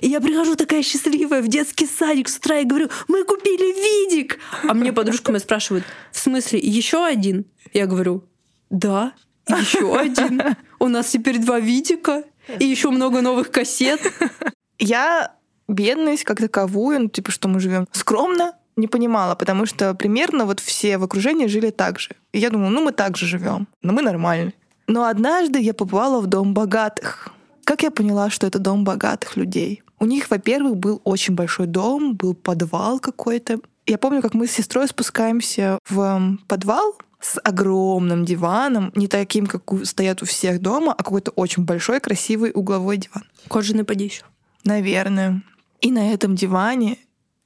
И 0.01 0.09
я 0.09 0.21
прихожу 0.21 0.57
такая 0.57 0.83
счастливая 0.83 1.43
в 1.43 1.49
детский 1.49 1.87
садик 1.87 2.29
с 2.29 2.37
утра 2.39 2.59
и 2.59 2.65
говорю, 2.65 2.89
мы 3.09 3.25
купили 3.25 4.07
видик. 4.07 4.39
А 4.69 4.75
мне 4.75 4.93
подружка 4.93 5.33
меня 5.33 5.41
спрашивает, 5.41 5.85
в 6.13 6.19
смысле, 6.19 6.59
еще 6.61 7.05
один? 7.05 7.47
Я 7.73 7.87
говорю, 7.87 8.25
да, 8.71 9.13
еще 9.49 9.97
один. 9.99 10.43
У 10.79 10.89
нас 10.89 11.09
теперь 11.11 11.39
два 11.39 11.61
видика 11.61 12.25
и 12.59 12.65
еще 12.65 12.91
много 12.91 13.21
новых 13.21 13.51
кассет. 13.51 14.01
Я 14.79 15.35
бедность 15.67 16.25
как 16.25 16.39
таковую, 16.39 17.03
ну, 17.03 17.09
типа, 17.09 17.31
что 17.31 17.49
мы 17.49 17.61
живем 17.61 17.87
скромно, 17.93 18.55
не 18.77 18.87
понимала, 18.87 19.35
потому 19.35 19.67
что 19.67 19.95
примерно 19.95 20.47
вот 20.47 20.61
все 20.61 20.99
в 20.99 21.05
окружении 21.05 21.47
жили 21.47 21.71
так 21.71 21.99
же. 21.99 22.11
И 22.33 22.39
я 22.39 22.51
думаю, 22.51 22.71
ну 22.71 22.83
мы 22.83 22.93
так 22.93 23.17
же 23.17 23.27
живем, 23.27 23.67
но 23.83 23.93
мы 23.93 24.03
нормальные. 24.03 24.55
Но 24.87 25.05
однажды 25.05 25.61
я 25.61 25.75
попала 25.75 26.21
в 26.21 26.27
дом 26.27 26.55
богатых. 26.55 27.29
Как 27.65 27.83
я 27.83 27.91
поняла, 27.91 28.31
что 28.31 28.47
это 28.47 28.59
дом 28.59 28.85
богатых 28.85 29.37
людей? 29.37 29.83
У 30.01 30.07
них, 30.07 30.31
во-первых, 30.31 30.77
был 30.77 31.01
очень 31.05 31.35
большой 31.35 31.67
дом, 31.67 32.15
был 32.15 32.35
подвал 32.35 33.01
какой-то. 33.01 33.61
Я 33.87 33.99
помню, 33.99 34.23
как 34.23 34.35
мы 34.35 34.47
с 34.47 34.53
сестрой 34.53 34.87
спускаемся 34.89 35.79
в 35.89 36.39
подвал 36.47 36.97
с 37.21 37.41
огромным 37.43 38.25
диваном, 38.25 38.93
не 38.95 39.09
таким, 39.09 39.47
как 39.47 39.63
стоят 39.85 40.23
у 40.23 40.27
всех 40.27 40.61
дома, 40.61 40.93
а 40.93 41.03
какой-то 41.03 41.33
очень 41.33 41.65
большой, 41.65 42.01
красивый 42.01 42.53
угловой 42.55 42.99
диван. 42.99 43.25
Кожаный 43.49 43.85
поди 43.85 44.05
еще. 44.05 44.25
Наверное. 44.65 45.43
И 45.81 45.91
на 45.91 46.13
этом 46.13 46.37
диване 46.37 46.99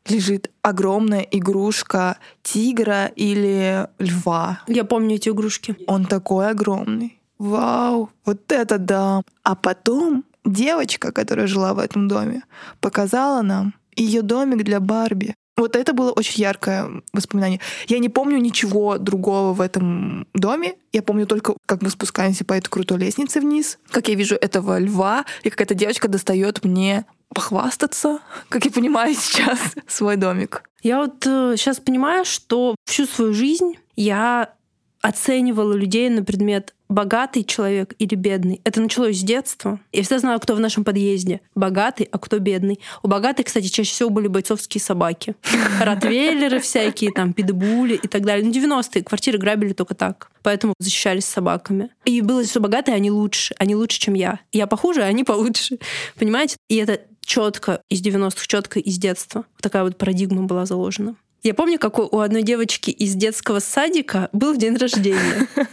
лежит 0.06 0.50
огромная 0.62 1.20
игрушка 1.20 2.18
тигра 2.42 3.06
или 3.06 3.88
льва. 3.98 4.60
Я 4.66 4.84
помню 4.84 5.16
эти 5.16 5.28
игрушки. 5.28 5.76
Он 5.86 6.06
такой 6.06 6.50
огромный. 6.50 7.18
Вау, 7.38 8.10
вот 8.24 8.52
это 8.52 8.78
да. 8.78 9.22
А 9.42 9.54
потом 9.54 10.24
девочка, 10.44 11.12
которая 11.12 11.46
жила 11.46 11.74
в 11.74 11.78
этом 11.78 12.08
доме, 12.08 12.42
показала 12.80 13.42
нам 13.42 13.74
ее 13.94 14.22
домик 14.22 14.64
для 14.64 14.80
Барби. 14.80 15.34
Вот 15.56 15.76
это 15.76 15.92
было 15.92 16.12
очень 16.12 16.40
яркое 16.40 16.88
воспоминание. 17.12 17.60
Я 17.86 17.98
не 17.98 18.08
помню 18.08 18.38
ничего 18.38 18.96
другого 18.96 19.52
в 19.52 19.60
этом 19.60 20.26
доме. 20.32 20.76
Я 20.92 21.02
помню 21.02 21.26
только, 21.26 21.54
как 21.66 21.82
мы 21.82 21.90
спускаемся 21.90 22.44
по 22.44 22.54
этой 22.54 22.70
крутой 22.70 22.98
лестнице 22.98 23.40
вниз, 23.40 23.78
как 23.90 24.08
я 24.08 24.14
вижу 24.14 24.34
этого 24.34 24.78
льва, 24.78 25.26
и 25.42 25.50
как 25.50 25.60
эта 25.60 25.74
девочка 25.74 26.08
достает 26.08 26.64
мне 26.64 27.04
похвастаться, 27.34 28.20
как 28.48 28.64
я 28.64 28.70
понимаю 28.70 29.14
сейчас, 29.14 29.58
свой 29.86 30.16
домик. 30.16 30.62
Я 30.82 30.98
вот 30.98 31.26
э, 31.26 31.54
сейчас 31.56 31.80
понимаю, 31.80 32.24
что 32.24 32.74
всю 32.84 33.06
свою 33.06 33.32
жизнь 33.32 33.74
я 33.94 34.54
оценивала 35.02 35.74
людей 35.74 36.08
на 36.08 36.24
предмет 36.24 36.74
богатый 36.92 37.42
человек 37.44 37.94
или 37.98 38.14
бедный. 38.14 38.60
Это 38.64 38.80
началось 38.80 39.18
с 39.18 39.22
детства. 39.22 39.80
Я 39.92 40.02
всегда 40.02 40.18
знала, 40.18 40.38
кто 40.38 40.54
в 40.54 40.60
нашем 40.60 40.84
подъезде 40.84 41.40
богатый, 41.54 42.08
а 42.10 42.18
кто 42.18 42.38
бедный. 42.38 42.80
У 43.02 43.08
богатых, 43.08 43.46
кстати, 43.46 43.66
чаще 43.66 43.90
всего 43.90 44.10
были 44.10 44.28
бойцовские 44.28 44.80
собаки. 44.80 45.34
Ротвейлеры 45.80 46.60
всякие, 46.60 47.12
там, 47.12 47.32
питбули 47.32 47.94
и 47.94 48.08
так 48.08 48.24
далее. 48.24 48.44
Ну, 48.44 48.52
90-е 48.52 49.02
квартиры 49.02 49.38
грабили 49.38 49.72
только 49.72 49.94
так. 49.94 50.30
Поэтому 50.42 50.74
защищались 50.78 51.24
собаками. 51.24 51.90
И 52.04 52.20
было, 52.20 52.44
что 52.44 52.60
богатые, 52.60 52.94
они 52.94 53.10
лучше. 53.10 53.54
Они 53.58 53.74
лучше, 53.74 53.98
чем 53.98 54.14
я. 54.14 54.40
Я 54.52 54.66
похуже, 54.66 55.02
а 55.02 55.06
они 55.06 55.24
получше. 55.24 55.78
Понимаете? 56.18 56.56
И 56.68 56.76
это 56.76 57.00
четко 57.24 57.80
из 57.88 58.02
90-х, 58.02 58.46
четко 58.46 58.78
из 58.80 58.98
детства. 58.98 59.44
Такая 59.60 59.84
вот 59.84 59.96
парадигма 59.96 60.42
была 60.42 60.66
заложена. 60.66 61.16
Я 61.42 61.54
помню, 61.54 61.78
как 61.78 61.98
у 61.98 62.18
одной 62.20 62.42
девочки 62.42 62.90
из 62.90 63.14
детского 63.14 63.58
садика 63.58 64.28
был 64.32 64.56
день 64.56 64.76
рождения. 64.76 65.48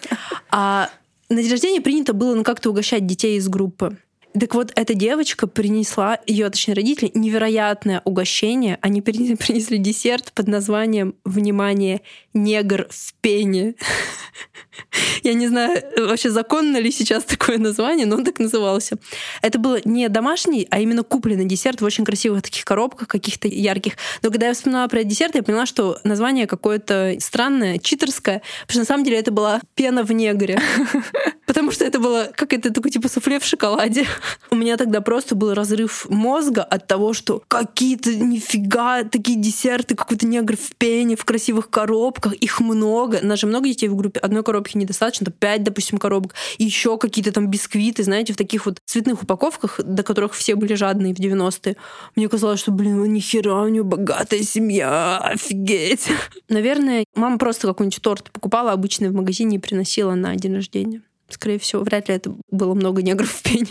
А 0.51 0.89
на 1.29 1.41
день 1.41 1.51
рождения 1.51 1.81
принято 1.81 2.13
было 2.13 2.35
ну, 2.35 2.43
как-то 2.43 2.69
угощать 2.71 3.05
детей 3.05 3.37
из 3.37 3.47
группы. 3.47 3.97
Так 4.37 4.53
вот, 4.53 4.71
эта 4.75 4.93
девочка 4.93 5.47
принесла, 5.47 6.19
ее, 6.27 6.49
точнее, 6.49 6.75
родители, 6.75 7.11
невероятное 7.13 8.01
угощение. 8.05 8.77
Они 8.81 9.01
принесли 9.01 9.77
десерт 9.77 10.31
под 10.33 10.47
названием, 10.47 11.15
внимание, 11.25 12.01
негр 12.33 12.87
в 12.89 13.13
пене. 13.21 13.75
Я 15.23 15.33
не 15.33 15.47
знаю, 15.47 15.83
вообще 15.97 16.29
законно 16.29 16.77
ли 16.77 16.91
сейчас 16.91 17.23
такое 17.23 17.57
название, 17.57 18.05
но 18.05 18.17
он 18.17 18.23
так 18.23 18.39
назывался. 18.39 18.97
Это 19.41 19.57
было 19.57 19.79
не 19.83 20.07
домашний, 20.09 20.67
а 20.69 20.79
именно 20.79 21.03
купленный 21.03 21.45
десерт 21.45 21.81
в 21.81 21.85
очень 21.85 22.05
красивых 22.05 22.43
таких 22.43 22.65
коробках, 22.65 23.07
каких-то 23.07 23.47
ярких. 23.47 23.93
Но 24.21 24.29
когда 24.29 24.47
я 24.47 24.53
вспоминала 24.53 24.87
про 24.87 24.99
этот 24.99 25.09
десерт, 25.09 25.35
я 25.35 25.43
поняла, 25.43 25.65
что 25.65 25.97
название 26.03 26.45
какое-то 26.45 27.15
странное, 27.19 27.79
читерское, 27.79 28.41
потому 28.61 28.71
что 28.71 28.79
на 28.79 28.85
самом 28.85 29.03
деле 29.03 29.17
это 29.17 29.31
была 29.31 29.61
пена 29.73 30.03
в 30.03 30.11
негре. 30.11 30.59
Потому 31.49 31.71
что 31.71 31.83
это 31.83 31.97
было 31.97 32.29
как 32.35 32.53
это 32.53 32.71
такой 32.71 32.91
типа 32.91 33.09
суфле 33.09 33.39
в 33.39 33.43
шоколаде. 33.43 34.05
У 34.51 34.55
меня 34.55 34.77
тогда 34.77 35.01
просто 35.01 35.33
был 35.33 35.55
разрыв 35.55 36.07
мозга 36.07 36.61
от 36.61 36.85
того, 36.85 37.13
что 37.13 37.41
какие-то 37.47 38.13
нифига 38.13 39.03
такие 39.03 39.35
десерты, 39.35 39.95
какой-то 39.95 40.27
негр 40.27 40.55
в 40.55 40.75
пене, 40.75 41.15
в 41.15 41.25
красивых 41.25 41.71
коробках, 41.71 42.33
их 42.33 42.59
много. 42.59 43.17
У 43.23 43.25
нас 43.25 43.39
же 43.39 43.47
много 43.47 43.67
детей 43.67 43.87
в 43.87 43.95
группе, 43.95 44.19
одной 44.19 44.43
коробки 44.43 44.77
недостаточно, 44.77 45.25
то 45.25 45.31
пять, 45.31 45.63
допустим, 45.63 45.97
коробок. 45.97 46.35
И 46.59 46.65
еще 46.65 46.99
какие-то 46.99 47.31
там 47.31 47.47
бисквиты, 47.47 48.03
знаете, 48.03 48.33
в 48.33 48.37
таких 48.37 48.67
вот 48.67 48.77
цветных 48.85 49.23
упаковках, 49.23 49.79
до 49.83 50.03
которых 50.03 50.35
все 50.35 50.53
были 50.53 50.75
жадные 50.75 51.15
в 51.15 51.19
90-е. 51.19 51.77
Мне 52.15 52.29
казалось, 52.29 52.59
что, 52.59 52.71
блин, 52.71 53.11
нихера, 53.11 53.63
у 53.63 53.69
нее 53.69 53.83
богатая 53.83 54.43
семья, 54.43 55.17
офигеть. 55.17 56.09
Наверное, 56.47 57.05
мама 57.15 57.39
просто 57.39 57.65
какой-нибудь 57.65 58.03
торт 58.03 58.29
покупала 58.31 58.71
обычный 58.71 59.09
в 59.09 59.15
магазине 59.15 59.55
и 59.55 59.59
приносила 59.59 60.13
на 60.13 60.35
день 60.35 60.53
рождения. 60.53 61.01
Скорее 61.29 61.59
всего, 61.59 61.83
вряд 61.83 62.09
ли 62.09 62.15
это 62.15 62.35
было 62.51 62.73
много 62.73 63.01
негров 63.01 63.29
в 63.29 63.43
пене. 63.43 63.67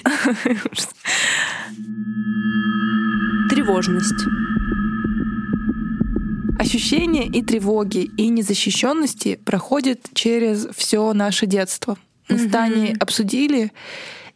Тревожность. 3.51 4.25
Ощущения 6.59 7.27
и 7.27 7.43
тревоги, 7.43 8.11
и 8.17 8.29
незащищенности 8.29 9.39
проходят 9.45 10.01
через 10.13 10.69
все 10.77 11.13
наше 11.13 11.47
детство. 11.47 11.97
Мы 12.29 12.39
с 12.39 12.51
Таней 12.51 12.95
обсудили 12.99 13.73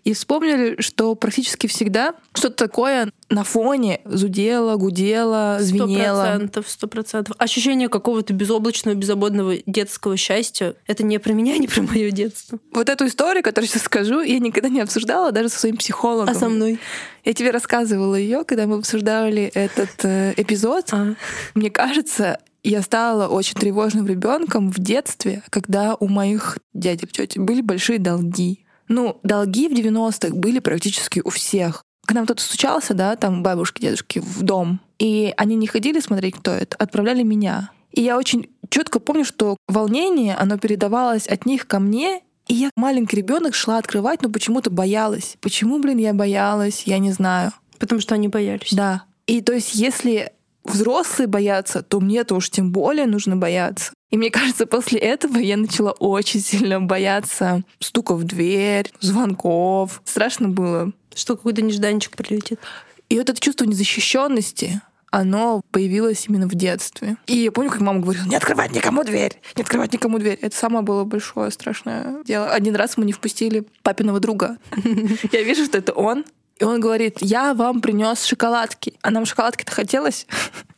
и 0.04 0.14
вспомнили, 0.14 0.80
что 0.80 1.14
практически 1.14 1.66
всегда 1.66 2.14
что-то 2.34 2.56
такое 2.56 3.12
на 3.30 3.44
фоне 3.44 4.00
зудело, 4.04 4.76
гудело, 4.76 5.58
звенело. 5.60 6.14
Сто 6.14 6.22
процентов, 6.22 6.68
сто 6.68 6.86
процентов. 6.88 7.36
Ощущение 7.38 7.88
какого-то 7.88 8.32
безоблачного, 8.32 8.96
беззаботного 8.96 9.56
детского 9.66 10.16
счастья. 10.16 10.74
Это 10.86 11.04
не 11.04 11.18
про 11.18 11.32
меня, 11.32 11.56
не 11.58 11.68
про 11.68 11.82
мое 11.82 12.10
детство. 12.10 12.58
Вот 12.72 12.88
эту 12.88 13.06
историю, 13.06 13.42
которую 13.42 13.68
сейчас 13.68 13.82
скажу, 13.82 14.20
я 14.20 14.38
никогда 14.38 14.68
не 14.68 14.80
обсуждала 14.80 15.30
даже 15.32 15.48
со 15.48 15.60
своим 15.60 15.76
психологом. 15.76 16.28
А 16.28 16.34
со 16.34 16.48
мной? 16.48 16.78
Я 17.24 17.32
тебе 17.32 17.50
рассказывала 17.50 18.16
ее, 18.16 18.44
когда 18.44 18.66
мы 18.66 18.78
обсуждали 18.78 19.50
этот 19.54 20.04
э, 20.04 20.34
эпизод. 20.36 20.88
А. 20.92 21.14
Мне 21.54 21.70
кажется, 21.70 22.38
я 22.64 22.82
стала 22.82 23.28
очень 23.28 23.54
тревожным 23.54 24.06
ребенком 24.06 24.70
в 24.70 24.78
детстве, 24.78 25.42
когда 25.50 25.94
у 25.94 26.08
моих 26.08 26.58
дядек, 26.74 27.12
тети 27.12 27.38
были 27.38 27.60
большие 27.60 27.98
долги. 27.98 28.64
Ну, 28.92 29.18
долги 29.22 29.68
в 29.68 29.72
90-х 29.72 30.34
были 30.34 30.58
практически 30.58 31.22
у 31.24 31.30
всех. 31.30 31.82
К 32.06 32.12
нам 32.12 32.24
кто-то 32.24 32.42
стучался, 32.42 32.92
да, 32.92 33.16
там 33.16 33.42
бабушки, 33.42 33.80
дедушки 33.80 34.18
в 34.18 34.42
дом, 34.42 34.80
и 34.98 35.32
они 35.38 35.56
не 35.56 35.66
ходили 35.66 35.98
смотреть, 36.00 36.36
кто 36.36 36.50
это, 36.50 36.76
отправляли 36.76 37.22
меня. 37.22 37.70
И 37.92 38.02
я 38.02 38.18
очень 38.18 38.50
четко 38.68 39.00
помню, 39.00 39.24
что 39.24 39.56
волнение, 39.66 40.34
оно 40.34 40.58
передавалось 40.58 41.26
от 41.26 41.46
них 41.46 41.66
ко 41.66 41.78
мне, 41.78 42.20
и 42.48 42.54
я 42.54 42.70
маленький 42.76 43.16
ребенок 43.16 43.54
шла 43.54 43.78
открывать, 43.78 44.20
но 44.20 44.28
почему-то 44.28 44.68
боялась. 44.68 45.36
Почему, 45.40 45.78
блин, 45.78 45.96
я 45.96 46.12
боялась, 46.12 46.82
я 46.84 46.98
не 46.98 47.12
знаю. 47.12 47.52
Потому 47.78 48.02
что 48.02 48.14
они 48.14 48.28
боялись. 48.28 48.72
Да. 48.72 49.04
И 49.26 49.40
то 49.40 49.54
есть, 49.54 49.74
если 49.74 50.32
взрослые 50.64 51.26
боятся, 51.26 51.82
то 51.82 52.00
мне-то 52.00 52.34
уж 52.34 52.50
тем 52.50 52.72
более 52.72 53.06
нужно 53.06 53.36
бояться. 53.36 53.92
И 54.10 54.16
мне 54.16 54.30
кажется, 54.30 54.66
после 54.66 54.98
этого 54.98 55.38
я 55.38 55.56
начала 55.56 55.92
очень 55.92 56.40
сильно 56.40 56.80
бояться 56.80 57.62
стуков 57.80 58.20
в 58.20 58.24
дверь, 58.24 58.92
звонков. 59.00 60.02
Страшно 60.04 60.48
было. 60.48 60.92
Что 61.14 61.36
какой-то 61.36 61.62
нежданчик 61.62 62.16
прилетит. 62.16 62.60
И 63.08 63.18
вот 63.18 63.28
это 63.28 63.40
чувство 63.40 63.64
незащищенности, 63.64 64.80
оно 65.10 65.60
появилось 65.70 66.26
именно 66.28 66.48
в 66.48 66.54
детстве. 66.54 67.16
И 67.26 67.36
я 67.36 67.52
помню, 67.52 67.70
как 67.70 67.80
мама 67.80 68.00
говорила, 68.00 68.24
не 68.24 68.36
открывать 68.36 68.72
никому 68.72 69.04
дверь, 69.04 69.40
не 69.56 69.62
открывать 69.62 69.92
никому 69.92 70.18
дверь. 70.18 70.38
Это 70.40 70.56
самое 70.56 70.82
было 70.82 71.04
большое 71.04 71.50
страшное 71.50 72.22
дело. 72.24 72.50
Один 72.50 72.74
раз 72.74 72.96
мы 72.96 73.04
не 73.04 73.12
впустили 73.12 73.66
папиного 73.82 74.20
друга. 74.20 74.56
Я 75.32 75.42
вижу, 75.42 75.66
что 75.66 75.76
это 75.76 75.92
он, 75.92 76.24
и 76.62 76.64
он 76.64 76.78
говорит, 76.78 77.18
я 77.22 77.54
вам 77.54 77.80
принес 77.80 78.24
шоколадки. 78.24 78.94
А 79.02 79.10
нам 79.10 79.26
шоколадки-то 79.26 79.72
хотелось. 79.72 80.28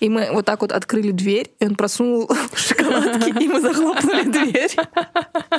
И 0.00 0.08
мы 0.08 0.30
вот 0.32 0.44
так 0.44 0.62
вот 0.62 0.72
открыли 0.72 1.10
дверь, 1.10 1.50
и 1.60 1.66
он 1.66 1.76
просунул 1.76 2.30
шоколадки, 2.54 3.42
и 3.42 3.48
мы 3.48 3.60
захлопнули 3.60 4.22
дверь. 4.30 4.70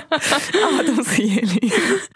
А 0.09 0.77
потом 0.77 1.03
съели 1.03 1.71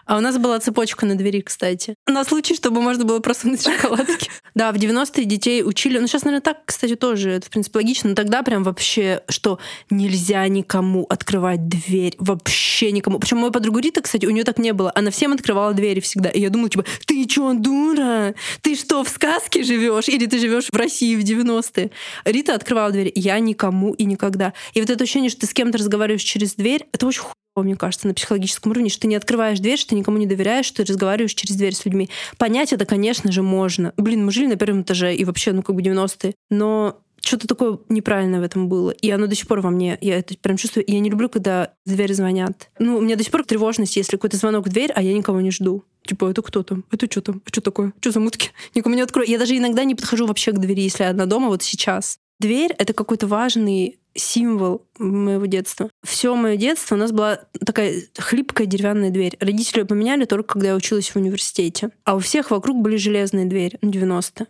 А 0.06 0.18
у 0.18 0.22
нас 0.22 0.38
была 0.38 0.60
цепочка 0.60 1.06
на 1.06 1.16
двери, 1.16 1.42
кстати. 1.42 1.96
На 2.08 2.24
случай, 2.24 2.56
чтобы 2.56 2.82
можно 2.82 3.06
было 3.06 3.20
просунуть 3.20 3.64
шоколадки. 3.64 4.30
Да, 4.56 4.74
в 4.74 4.76
90-е 4.76 5.24
детей 5.26 5.64
учили. 5.64 6.00
Ну, 6.00 6.08
сейчас, 6.08 6.24
наверное, 6.24 6.42
так, 6.42 6.58
кстати, 6.66 6.96
тоже. 6.96 7.30
Это, 7.30 7.46
в 7.46 7.50
принципе, 7.50 7.80
логично. 7.80 8.10
Но 8.10 8.16
тогда 8.16 8.44
прям 8.44 8.64
вообще, 8.64 9.22
что 9.30 9.60
нельзя 9.90 10.46
никому 10.48 11.06
открывать 11.06 11.70
дверь. 11.70 12.16
Вообще 12.18 12.92
никому. 12.92 13.20
Причем 13.20 13.38
моя 13.38 13.52
подруга 13.52 13.80
Рита, 13.80 14.02
кстати, 14.02 14.26
у 14.26 14.32
нее 14.32 14.44
так 14.44 14.58
не 14.58 14.74
было. 14.74 14.92
Она 14.96 15.12
всем 15.12 15.32
открывала 15.32 15.74
двери 15.74 16.02
всегда. 16.02 16.30
И 16.30 16.42
я 16.42 16.50
думала, 16.50 16.70
типа, 16.70 16.84
ты 17.06 17.24
чё, 17.26 17.54
дура? 17.54 18.34
Ты 18.62 18.76
что, 18.76 19.04
в 19.04 19.10
сказке 19.10 19.64
живешь? 19.64 20.10
Или 20.10 20.26
ты 20.26 20.40
живешь 20.40 20.68
в 20.70 20.76
России 20.76 21.16
в 21.16 21.20
90-е? 21.20 21.89
Рита 22.26 22.56
открывала 22.56 22.92
дверь, 22.92 23.12
я 23.16 23.40
никому 23.40 23.94
и 23.94 24.06
никогда. 24.06 24.54
И 24.74 24.82
вот 24.82 24.90
это 24.90 25.04
ощущение, 25.04 25.30
что 25.30 25.42
ты 25.42 25.48
с 25.48 25.54
кем-то 25.54 25.78
разговариваешь 25.78 26.24
через 26.24 26.56
дверь, 26.56 26.88
это 26.92 27.08
очень 27.08 27.22
хуево, 27.22 27.66
мне 27.66 27.76
кажется, 27.76 28.08
на 28.08 28.14
психологическом 28.14 28.72
уровне, 28.72 28.90
что 28.90 29.02
ты 29.02 29.08
не 29.08 29.16
открываешь 29.16 29.60
дверь, 29.60 29.78
что 29.78 29.90
ты 29.90 29.96
никому 29.96 30.18
не 30.18 30.26
доверяешь, 30.26 30.66
что 30.66 30.84
ты 30.84 30.92
разговариваешь 30.92 31.34
через 31.34 31.56
дверь 31.56 31.76
с 31.76 31.86
людьми. 31.86 32.10
Понять 32.38 32.74
это, 32.74 32.86
конечно 32.86 33.32
же, 33.32 33.42
можно. 33.42 33.94
Блин, 33.98 34.26
мы 34.26 34.32
жили 34.32 34.48
на 34.48 34.56
первом 34.56 34.82
этаже, 34.82 35.16
и 35.16 35.26
вообще, 35.26 35.52
ну, 35.52 35.62
как 35.62 35.76
бы 35.76 35.82
90-е. 35.82 36.34
Но 36.50 37.02
что-то 37.30 37.48
такое 37.48 37.78
неправильное 37.90 38.40
в 38.40 38.44
этом 38.44 38.68
было. 38.68 38.90
И 38.90 39.10
оно 39.12 39.28
до 39.28 39.36
сих 39.36 39.48
пор 39.48 39.62
во 39.62 39.70
мне. 39.70 40.00
Я 40.02 40.18
это 40.18 40.36
прям 40.36 40.58
чувствую. 40.58 40.84
Я 40.88 41.00
не 41.00 41.12
люблю, 41.12 41.30
когда 41.30 41.74
в 41.86 41.94
дверь 41.94 42.14
звонят. 42.14 42.72
Ну, 42.80 42.98
у 42.98 43.02
меня 43.02 43.16
до 43.16 43.24
сих 43.24 43.32
пор 43.32 43.46
тревожность, 43.46 43.96
если 43.96 44.18
какой-то 44.18 44.38
звонок 44.38 44.66
в 44.66 44.70
дверь, 44.70 44.92
а 44.96 45.04
я 45.04 45.14
никого 45.14 45.40
не 45.40 45.52
жду. 45.52 45.84
Типа, 46.06 46.32
это 46.32 46.42
кто 46.42 46.64
там? 46.64 46.86
Это 46.92 47.06
что 47.06 47.22
там? 47.22 47.44
Что 47.46 47.62
такое? 47.62 47.94
Что 48.00 48.12
за 48.12 48.20
мутки? 48.20 48.50
Никому 48.74 48.96
не 48.96 49.02
открою. 49.02 49.30
Я 49.30 49.38
даже 49.38 49.56
иногда 49.56 49.84
не 49.84 49.94
подхожу 49.94 50.26
вообще 50.26 50.52
к 50.52 50.58
двери, 50.58 50.82
если 50.82 51.04
я 51.04 51.12
одна 51.12 51.28
дома, 51.28 51.50
вот 51.50 51.62
сейчас. 51.62 52.18
Дверь— 52.40 52.74
это 52.80 52.94
какой-то 52.94 53.28
важный 53.28 54.00
символ 54.16 54.88
моего 54.98 55.46
детства. 55.46 55.92
Все 56.04 56.34
мое 56.36 56.56
детство 56.56 56.96
у 56.96 56.98
нас 56.98 57.12
была 57.12 57.42
такая 57.64 58.02
хлипкая 58.18 58.66
деревянная 58.66 59.12
дверь. 59.12 59.38
Родители 59.40 59.84
поменяли 59.84 60.26
только 60.26 60.54
когда 60.54 60.70
я 60.70 60.76
училась 60.76 61.10
в 61.10 61.16
университете. 61.16 61.92
А 62.06 62.16
у 62.16 62.20
всех 62.20 62.50
вокруг 62.50 62.82
были 62.82 62.96
железные 62.96 63.46
двери, 63.46 63.78
90 63.84 64.48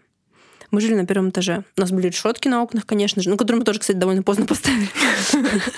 мы 0.71 0.81
жили 0.81 0.95
на 0.95 1.05
первом 1.05 1.29
этаже. 1.29 1.63
У 1.77 1.81
нас 1.81 1.91
были 1.91 2.07
решетки 2.07 2.47
на 2.47 2.61
окнах, 2.61 2.85
конечно 2.85 3.21
же, 3.21 3.29
ну, 3.29 3.37
которые 3.37 3.59
мы 3.59 3.65
тоже, 3.65 3.79
кстати, 3.79 3.97
довольно 3.97 4.23
поздно 4.23 4.45
поставили. 4.47 4.89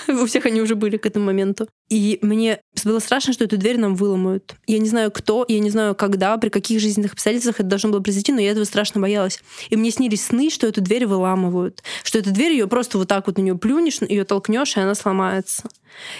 У 0.08 0.26
всех 0.26 0.46
они 0.46 0.60
уже 0.60 0.74
были 0.74 0.96
к 0.96 1.06
этому 1.06 1.26
моменту. 1.26 1.68
И 1.92 2.18
мне 2.22 2.58
было 2.86 3.00
страшно, 3.00 3.34
что 3.34 3.44
эту 3.44 3.58
дверь 3.58 3.78
нам 3.78 3.96
выломают. 3.96 4.54
Я 4.66 4.78
не 4.78 4.88
знаю, 4.88 5.10
кто, 5.10 5.44
я 5.46 5.58
не 5.58 5.68
знаю, 5.68 5.94
когда, 5.94 6.38
при 6.38 6.48
каких 6.48 6.80
жизненных 6.80 7.12
обстоятельствах 7.12 7.60
это 7.60 7.68
должно 7.68 7.90
было 7.90 8.00
произойти, 8.00 8.32
но 8.32 8.40
я 8.40 8.52
этого 8.52 8.64
страшно 8.64 8.98
боялась. 8.98 9.42
И 9.68 9.76
мне 9.76 9.90
снились 9.90 10.24
сны, 10.24 10.48
что 10.48 10.66
эту 10.66 10.80
дверь 10.80 11.04
выламывают. 11.04 11.82
Что 12.02 12.18
эту 12.18 12.32
дверь 12.32 12.52
ее 12.52 12.66
просто 12.66 12.96
вот 12.96 13.08
так 13.08 13.26
вот 13.26 13.36
на 13.36 13.42
нее 13.42 13.58
плюнешь, 13.58 14.00
ее 14.00 14.24
толкнешь, 14.24 14.74
и 14.78 14.80
она 14.80 14.94
сломается. 14.94 15.68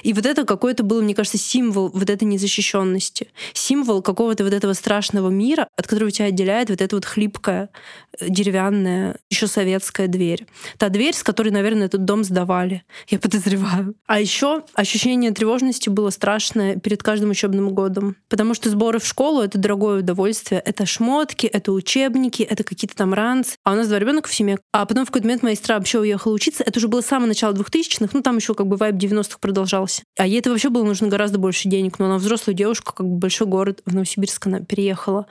И 0.03 0.13
вот 0.13 0.27
это 0.27 0.45
какой-то 0.45 0.83
был, 0.83 1.03
мне 1.03 1.15
кажется, 1.15 1.39
символ 1.39 1.91
вот 1.93 2.11
этой 2.11 2.25
незащищенности. 2.25 3.29
Символ 3.53 4.03
какого-то 4.03 4.45
вот 4.45 4.53
этого 4.53 4.73
страшного 4.73 5.31
мира, 5.31 5.69
от 5.77 5.87
которого 5.87 6.11
тебя 6.11 6.27
отделяет 6.27 6.71
вот 6.71 6.81
эта 6.81 6.97
вот 6.97 7.05
хлипкая, 7.05 7.71
э, 8.19 8.29
деревянная, 8.29 9.17
еще 9.31 9.47
советская 9.47 10.09
дверь. 10.09 10.47
Та 10.79 10.89
дверь, 10.89 11.15
с 11.15 11.23
которой, 11.23 11.49
наверное, 11.49 11.87
этот 11.87 12.05
дом 12.05 12.25
сдавали, 12.25 12.85
я 13.09 13.19
подозреваю. 13.19 13.95
А 14.07 14.21
еще 14.21 14.65
ощущение 14.75 15.31
тревожности 15.33 15.62
было 15.89 16.11
страшное 16.11 16.77
перед 16.77 17.03
каждым 17.03 17.31
учебным 17.31 17.71
годом. 17.71 18.17
Потому 18.29 18.55
что 18.55 18.69
сборы 18.69 18.99
в 18.99 19.07
школу— 19.07 19.41
это 19.43 19.59
дорогое 19.59 20.01
удовольствие. 20.01 20.61
Это 20.65 20.87
шмотки, 20.87 21.47
это 21.47 21.73
учебники, 21.73 22.43
это 22.43 22.65
какие-то 22.65 22.97
там 22.97 23.15
ранцы. 23.15 23.57
А 23.65 23.73
у 23.73 23.77
нас 23.77 23.89
два 23.89 23.99
ребенка 23.99 24.29
в 24.29 24.35
семье. 24.35 24.59
А 24.73 24.87
потом 24.87 25.05
в 25.05 25.09
какой-то 25.09 25.27
момент 25.27 25.43
моя 25.43 25.55
сестра 25.55 25.77
вообще 25.77 26.01
уехала 26.01 26.33
учиться. 26.33 26.63
Это 26.65 26.79
уже 26.79 26.89
было 26.89 27.01
самое 27.01 27.29
начало 27.29 27.53
2000-х. 27.55 28.11
Ну, 28.13 28.23
там 28.23 28.37
еще 28.37 28.55
как 28.55 28.67
бы 28.67 28.77
вайб 28.77 28.97
90-х 28.97 29.39
продолжался 29.41 29.63
продолжался. 29.63 30.03
А 30.19 30.27
ей 30.27 30.41
это 30.41 30.51
вообще 30.51 30.69
было 30.69 30.85
нужно 30.85 31.09
гораздо 31.09 31.39
больше 31.39 31.69
денег. 31.69 31.99
Но 31.99 32.07
она 32.07 32.17
взрослая 32.17 32.55
девушка, 32.55 32.93
как 32.93 33.07
бы 33.07 33.17
большой 33.17 33.47
город, 33.47 33.83
в 33.87 33.95
Новосибирск 33.95 34.47
она 34.47 34.61
переехала. 34.61 35.27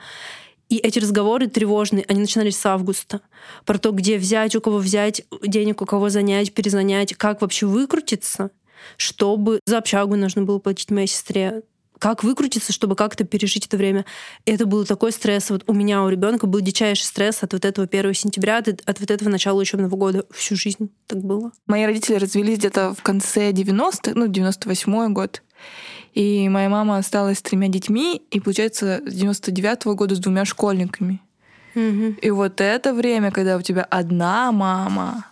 И 0.68 0.78
эти 0.78 0.98
разговоры 0.98 1.48
тревожные, 1.48 2.04
они 2.08 2.20
начинались 2.20 2.58
с 2.58 2.64
августа. 2.64 3.20
Про 3.66 3.78
то, 3.78 3.90
где 3.90 4.16
взять, 4.16 4.56
у 4.56 4.60
кого 4.60 4.78
взять 4.78 5.22
денег, 5.42 5.82
у 5.82 5.86
кого 5.86 6.08
занять, 6.08 6.54
перезанять, 6.54 7.14
как 7.14 7.42
вообще 7.42 7.66
выкрутиться, 7.66 8.50
чтобы 8.96 9.60
за 9.66 9.78
общагу 9.78 10.16
нужно 10.16 10.42
было 10.42 10.58
платить 10.58 10.90
моей 10.90 11.06
сестре 11.06 11.62
как 12.02 12.24
выкрутиться, 12.24 12.72
чтобы 12.72 12.96
как-то 12.96 13.22
пережить 13.22 13.66
это 13.66 13.76
время. 13.76 14.04
Это 14.44 14.66
был 14.66 14.84
такой 14.84 15.12
стресс. 15.12 15.50
Вот 15.50 15.62
у 15.68 15.72
меня, 15.72 16.02
у 16.02 16.08
ребенка 16.08 16.48
был 16.48 16.60
дичайший 16.60 17.04
стресс 17.04 17.44
от 17.44 17.52
вот 17.52 17.64
этого 17.64 17.86
1 17.86 18.14
сентября, 18.14 18.58
от, 18.58 18.66
от 18.84 18.98
вот 18.98 19.08
этого 19.08 19.28
начала 19.28 19.60
учебного 19.60 19.94
года. 19.94 20.24
Всю 20.32 20.56
жизнь 20.56 20.90
так 21.06 21.20
было. 21.20 21.52
Мои 21.68 21.84
родители 21.84 22.16
развелись 22.16 22.58
где-то 22.58 22.92
в 22.92 23.04
конце 23.04 23.52
90-х, 23.52 24.14
ну, 24.16 24.26
98-й 24.26 25.12
год. 25.12 25.42
И 26.12 26.48
моя 26.48 26.68
мама 26.68 26.98
осталась 26.98 27.38
с 27.38 27.42
тремя 27.42 27.68
детьми, 27.68 28.20
и, 28.32 28.40
получается, 28.40 29.00
с 29.06 29.22
99-го 29.22 29.94
года 29.94 30.16
с 30.16 30.18
двумя 30.18 30.44
школьниками. 30.44 31.20
Угу. 31.76 32.16
И 32.20 32.30
вот 32.30 32.60
это 32.60 32.92
время, 32.92 33.30
когда 33.30 33.56
у 33.56 33.62
тебя 33.62 33.84
одна 33.84 34.50
мама, 34.50 35.26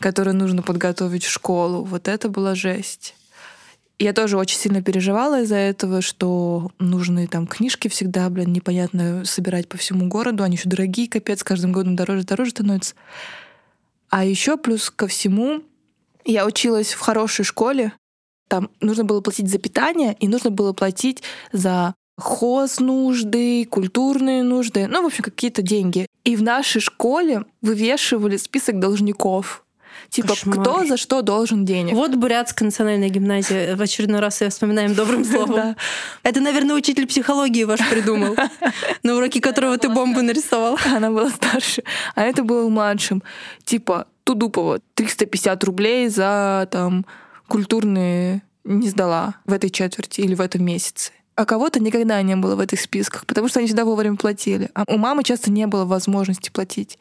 которую 0.00 0.36
нужно 0.36 0.62
подготовить 0.62 1.24
в 1.24 1.30
школу, 1.30 1.84
вот 1.84 2.08
это 2.08 2.28
была 2.28 2.54
жесть. 2.54 3.14
Я 3.98 4.12
тоже 4.12 4.36
очень 4.36 4.58
сильно 4.58 4.82
переживала 4.82 5.42
из-за 5.42 5.56
этого, 5.56 6.02
что 6.02 6.72
нужны 6.80 7.28
там 7.28 7.46
книжки 7.46 7.86
всегда, 7.86 8.28
блин, 8.28 8.52
непонятно 8.52 9.24
собирать 9.24 9.68
по 9.68 9.76
всему 9.76 10.08
городу. 10.08 10.42
Они 10.42 10.56
еще 10.56 10.68
дорогие, 10.68 11.08
капец, 11.08 11.44
каждым 11.44 11.72
годом 11.72 11.94
дороже 11.94 12.24
дороже 12.24 12.50
становятся. 12.50 12.94
А 14.10 14.24
еще 14.24 14.56
плюс 14.56 14.90
ко 14.90 15.06
всему, 15.06 15.62
я 16.24 16.44
училась 16.44 16.92
в 16.92 17.00
хорошей 17.00 17.44
школе. 17.44 17.92
Там 18.48 18.68
нужно 18.80 19.04
было 19.04 19.20
платить 19.20 19.48
за 19.48 19.58
питание 19.58 20.16
и 20.18 20.26
нужно 20.26 20.50
было 20.50 20.72
платить 20.72 21.22
за 21.52 21.94
хоз 22.16 22.80
нужды, 22.80 23.64
культурные 23.64 24.42
нужды, 24.42 24.86
ну, 24.86 25.02
в 25.02 25.06
общем, 25.06 25.24
какие-то 25.24 25.62
деньги. 25.62 26.06
И 26.24 26.36
в 26.36 26.42
нашей 26.42 26.80
школе 26.80 27.44
вывешивали 27.60 28.36
список 28.36 28.78
должников. 28.78 29.63
Типа, 30.08 30.28
Кошмар. 30.28 30.60
кто 30.60 30.84
за 30.84 30.96
что 30.96 31.22
должен 31.22 31.64
денег. 31.64 31.94
Вот 31.94 32.14
Бурятская 32.14 32.66
национальная 32.66 33.08
гимназия. 33.08 33.76
В 33.76 33.82
очередной 33.82 34.20
раз 34.20 34.40
ее 34.40 34.50
вспоминаем 34.50 34.94
добрым 34.94 35.24
словом. 35.24 35.76
Это, 36.22 36.40
наверное, 36.40 36.76
учитель 36.76 37.06
психологии 37.06 37.64
ваш 37.64 37.80
придумал, 37.88 38.36
на 39.02 39.16
уроке 39.16 39.40
которого 39.40 39.76
ты 39.78 39.88
бомбу 39.88 40.22
нарисовал. 40.22 40.78
Она 40.94 41.10
была 41.10 41.30
старше, 41.30 41.82
а 42.14 42.22
это 42.22 42.42
был 42.42 42.70
младшим. 42.70 43.22
Типа, 43.64 44.06
Тудупова 44.24 44.80
350 44.94 45.64
рублей 45.64 46.08
за 46.08 46.66
там 46.70 47.04
культурные 47.46 48.42
не 48.64 48.88
сдала 48.88 49.34
в 49.44 49.52
этой 49.52 49.68
четверти 49.68 50.22
или 50.22 50.34
в 50.34 50.40
этом 50.40 50.64
месяце. 50.64 51.12
А 51.36 51.44
кого-то 51.44 51.80
никогда 51.80 52.22
не 52.22 52.36
было 52.36 52.54
в 52.54 52.60
этих 52.60 52.80
списках, 52.80 53.26
потому 53.26 53.48
что 53.48 53.58
они 53.58 53.66
всегда 53.66 53.84
вовремя 53.84 54.16
платили. 54.16 54.70
А 54.74 54.84
у 54.86 54.96
мамы 54.96 55.24
часто 55.24 55.50
не 55.50 55.66
было 55.66 55.84
возможности 55.84 56.50
платить. 56.50 56.98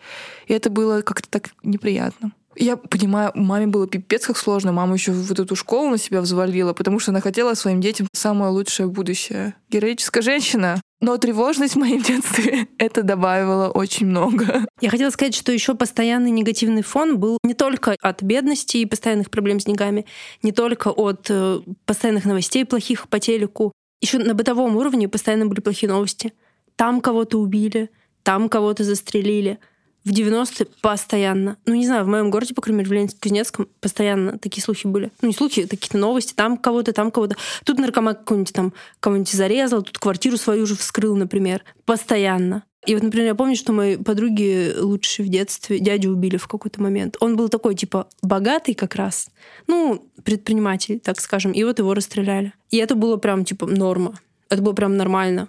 И 0.47 0.53
это 0.53 0.69
было 0.71 1.01
как-то 1.01 1.29
так 1.29 1.51
неприятно. 1.61 2.31
Я 2.55 2.77
понимаю, 2.77 3.31
маме 3.35 3.67
было 3.67 3.87
пипец 3.87 4.27
как 4.27 4.37
сложно. 4.37 4.71
Мама 4.71 4.93
еще 4.95 5.11
вот 5.11 5.39
эту 5.39 5.55
школу 5.55 5.89
на 5.89 5.97
себя 5.97 6.21
взвалила, 6.21 6.73
потому 6.73 6.99
что 6.99 7.11
она 7.11 7.21
хотела 7.21 7.53
своим 7.53 7.81
детям 7.81 8.07
самое 8.13 8.51
лучшее 8.51 8.87
будущее. 8.87 9.55
Героическая 9.69 10.21
женщина. 10.21 10.81
Но 11.01 11.17
тревожность 11.17 11.73
в 11.73 11.79
моем 11.79 12.01
детстве 12.01 12.67
это 12.77 13.03
добавило 13.03 13.69
очень 13.69 14.07
много. 14.07 14.65
Я 14.79 14.89
хотела 14.89 15.09
сказать, 15.09 15.35
что 15.35 15.51
еще 15.51 15.75
постоянный 15.75 16.31
негативный 16.31 16.81
фон 16.81 17.17
был 17.17 17.39
не 17.43 17.53
только 17.53 17.95
от 18.01 18.23
бедности 18.23 18.77
и 18.77 18.85
постоянных 18.85 19.29
проблем 19.29 19.59
с 19.59 19.65
деньгами, 19.65 20.05
не 20.43 20.51
только 20.51 20.89
от 20.89 21.27
э, 21.29 21.59
постоянных 21.85 22.25
новостей 22.25 22.65
плохих 22.65 23.09
по 23.09 23.19
телеку. 23.19 23.73
Еще 24.01 24.19
на 24.19 24.33
бытовом 24.33 24.75
уровне 24.75 25.09
постоянно 25.09 25.45
были 25.45 25.59
плохие 25.59 25.89
новости. 25.89 26.33
Там 26.75 27.01
кого-то 27.01 27.39
убили, 27.39 27.89
там 28.23 28.47
кого-то 28.47 28.83
застрелили— 28.83 29.59
В 30.05 30.09
90-е 30.09 30.67
постоянно. 30.81 31.57
Ну, 31.65 31.75
не 31.75 31.85
знаю, 31.85 32.03
в 32.03 32.07
моем 32.07 32.29
городе, 32.29 32.53
по 32.53 32.61
крайней 32.61 32.79
мере, 32.83 32.89
в 32.89 32.93
Ленинске-Кузнецком, 32.93 33.67
постоянно 33.79 34.37
такие 34.37 34.61
слухи 34.61 34.85
были. 34.85 35.11
Ну, 35.21 35.29
не 35.29 35.33
слухи, 35.33 35.65
какие-то 35.65 35.97
новости. 35.97 36.33
Там 36.33 36.57
кого-то, 36.57 36.91
там 36.91 37.09
кого-то. 37.09 37.37
Тут 37.63 37.79
наркоман 37.79 38.15
какой-нибудь 38.15 38.53
там 38.53 38.73
кого-нибудь 38.99 39.31
зарезал, 39.31 39.81
тут 39.81 39.97
квартиру 39.99 40.37
свою 40.37 40.65
же 40.65 40.75
вскрыл, 40.75 41.15
например. 41.15 41.63
Постоянно. 41.85 42.63
И 42.85 42.93
вот, 42.95 43.03
например, 43.03 43.27
я 43.27 43.35
помню, 43.35 43.55
что 43.55 43.71
мои 43.71 43.95
подруги 43.95 44.73
лучше 44.77 45.23
в 45.23 45.29
детстве 45.29 45.79
дядю 45.79 46.11
убили 46.11 46.35
в 46.35 46.47
какой-то 46.47 46.81
момент. 46.81 47.15
Он 47.21 47.37
был 47.37 47.47
такой, 47.47 47.75
типа, 47.75 48.09
богатый 48.21 48.73
как 48.73 48.95
раз. 48.95 49.29
Ну, 49.67 50.05
предприниматель, 50.23 50.99
так 50.99 51.21
скажем. 51.21 51.53
И 51.53 51.63
вот 51.63 51.79
его 51.79 51.93
расстреляли. 51.93 52.51
И 52.71 52.77
это 52.77 52.95
было 52.95 53.15
прям, 53.15 53.45
типа, 53.45 53.67
норма. 53.67 54.19
Это 54.49 54.61
было 54.61 54.73
прям 54.73 54.97
нормально. 54.97 55.47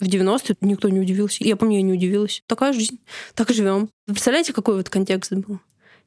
В 0.00 0.04
90-е 0.04 0.56
никто 0.60 0.88
не 0.88 1.00
удивился. 1.00 1.44
Я 1.44 1.56
помню, 1.56 1.76
я 1.76 1.82
не 1.82 1.92
удивилась. 1.92 2.42
Такая 2.46 2.72
жизнь. 2.72 2.98
Так 3.34 3.50
живем. 3.50 3.88
Вы 4.06 4.14
представляете, 4.14 4.52
какой 4.52 4.76
вот 4.76 4.90
контекст 4.90 5.32
был 5.32 5.58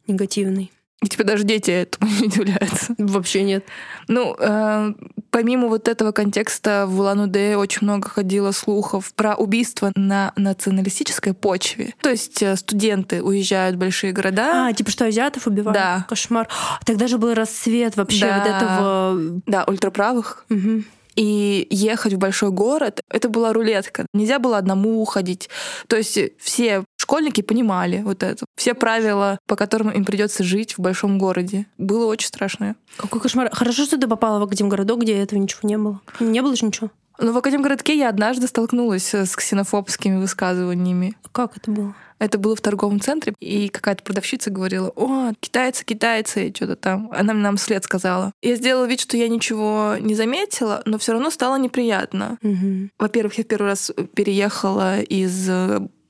негативный? 0.07 0.71
И 1.01 1.07
тебе 1.07 1.23
даже 1.23 1.45
дети 1.45 1.71
этому 1.71 2.11
не 2.11 2.27
удивляются. 2.27 2.93
Вообще 2.97 3.43
нет. 3.43 3.63
Ну, 4.09 4.35
э, 4.37 4.93
помимо 5.31 5.69
вот 5.69 5.87
этого 5.87 6.11
контекста 6.11 6.85
в 6.87 6.99
Улан-Удэ 6.99 7.55
очень 7.55 7.79
много 7.83 8.09
ходило 8.09 8.51
слухов 8.51 9.13
про 9.13 9.35
убийства 9.35 9.93
на 9.95 10.33
националистической 10.35 11.33
почве. 11.33 11.93
То 12.01 12.09
есть 12.09 12.43
э, 12.43 12.55
студенты 12.57 13.23
уезжают 13.23 13.77
в 13.77 13.79
большие 13.79 14.11
города. 14.11 14.67
А, 14.67 14.73
типа 14.73 14.91
что, 14.91 15.05
азиатов 15.05 15.47
убивают? 15.47 15.73
Да. 15.73 16.05
Кошмар. 16.09 16.49
Тогда 16.85 17.07
же 17.07 17.17
был 17.17 17.33
расцвет 17.33 17.95
вообще 17.95 18.25
Да. 18.25 18.37
вот 18.37 18.47
этого... 18.47 19.41
Да, 19.45 19.63
ультраправых. 19.65 20.45
Мгм. 20.49 20.85
И 21.15 21.67
ехать 21.69 22.13
в 22.13 22.17
большой 22.17 22.51
город— 22.51 23.01
это 23.09 23.29
была 23.29 23.51
рулетка. 23.53 24.05
Нельзя 24.13 24.39
было 24.39 24.57
одному 24.57 25.01
уходить. 25.01 25.49
То 25.87 25.97
есть 25.97 26.17
все 26.39 26.85
школьники 26.97 27.41
понимали 27.41 28.01
вот 28.03 28.23
это. 28.23 28.45
Все 28.55 28.73
правила, 28.73 29.39
по 29.47 29.55
которым 29.55 29.89
им 29.89 30.05
придется 30.05 30.43
жить 30.43 30.77
в 30.77 30.81
большом 30.81 31.17
городе. 31.17 31.65
Было 31.77 32.05
очень 32.05 32.27
страшно. 32.27 32.75
Какой 32.97 33.19
кошмар. 33.19 33.49
Хорошо, 33.51 33.85
что 33.85 33.97
ты 33.97 34.07
попала 34.07 34.39
в 34.39 34.43
Академгородок, 34.43 34.99
где 34.99 35.17
этого 35.17 35.39
ничего 35.39 35.61
не 35.63 35.77
было. 35.77 36.01
Не 36.19 36.41
было 36.41 36.55
же 36.55 36.65
ничего. 36.65 36.91
Но 37.17 37.33
в 37.33 37.37
Академгородке 37.37 37.97
я 37.97 38.09
однажды 38.09 38.47
столкнулась 38.47 39.13
с 39.13 39.35
ксенофобскими 39.35 40.17
высказываниями. 40.17 41.17
Как 41.33 41.57
это 41.57 41.69
было? 41.71 41.95
Это 42.19 42.37
было 42.37 42.55
в 42.55 42.61
торговом 42.61 42.99
центре, 42.99 43.33
и 43.39 43.69
какая-то 43.69 44.03
продавщица 44.03 44.49
говорила, 44.51 44.91
о, 44.95 45.31
китайцы, 45.39 45.85
китайцы, 45.85 46.51
что-то 46.55 46.75
там. 46.75 47.09
Она 47.11 47.33
нам 47.33 47.57
вслед 47.57 47.83
сказала. 47.83 48.31
Я 48.41 48.55
сделала 48.55 48.85
вид, 48.85 48.99
что 48.99 49.17
я 49.17 49.27
ничего 49.29 49.95
не 49.99 50.15
заметила, 50.15 50.81
но 50.85 50.97
все 50.97 51.13
равно 51.13 51.29
стало 51.29 51.57
неприятно. 51.57 52.37
Мгм. 52.41 52.91
Во-первых, 52.99 53.37
я 53.37 53.43
в 53.43 53.47
первый 53.47 53.67
раз 53.67 53.91
переехала 54.13 54.99
из 54.99 55.49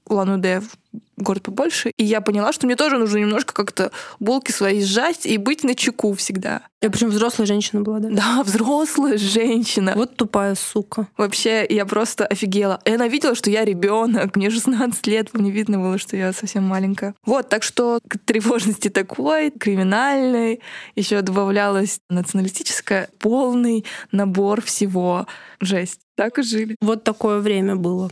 Улан-Удэ 0.06 0.62
в 0.62 0.78
город 1.22 1.44
побольше, 1.44 1.92
и 1.98 2.04
я 2.04 2.22
поняла, 2.22 2.54
что 2.54 2.66
мне 2.66 2.76
тоже 2.76 2.98
нужно 2.98 3.18
немножко 3.18 3.54
как-то 3.54 3.92
булки 4.20 4.52
свои 4.52 4.82
сжать 4.84 5.26
и 5.26 5.38
быть 5.38 5.64
на 5.64 5.76
чеку 5.76 6.14
всегда. 6.14 6.62
Я 6.82 6.90
причем 6.90 7.10
взрослая 7.10 7.46
женщина 7.46 7.82
была, 7.82 8.00
да? 8.00 8.10
Да, 8.10 8.44
взрослая 8.46 9.18
женщина. 9.18 9.94
Вот 9.96 10.16
тупая 10.16 10.56
сука. 10.56 11.08
Вообще, 11.18 11.66
я 11.68 11.86
просто 11.86 12.26
офигела. 12.26 12.80
И 12.86 12.92
она 12.92 13.08
видела, 13.08 13.36
что 13.36 13.50
я 13.50 13.66
ребенок, 13.66 14.36
мне 14.36 14.50
16 14.50 15.06
лет, 15.08 15.34
мне 15.34 15.52
видно 15.52 15.80
было, 15.80 15.98
что 15.98 16.16
я 16.16 16.32
совсем 16.32 16.64
маленькая. 16.64 17.16
Вот, 17.26 17.50
так 17.50 17.64
что 17.64 18.00
к 18.08 18.18
тревожности 18.18 18.90
такой, 18.90 19.52
криминальной, 19.52 20.62
еще 20.96 21.22
добавлялась 21.22 22.00
националистическая, 22.10 23.10
полный 23.20 23.86
набор 24.12 24.62
всего. 24.62 25.28
Жесть. 25.60 26.00
Так 26.16 26.40
и 26.40 26.44
жили. 26.44 26.76
Вот 26.82 27.04
такое 27.04 27.40
время 27.40 27.76
было. 27.76 28.10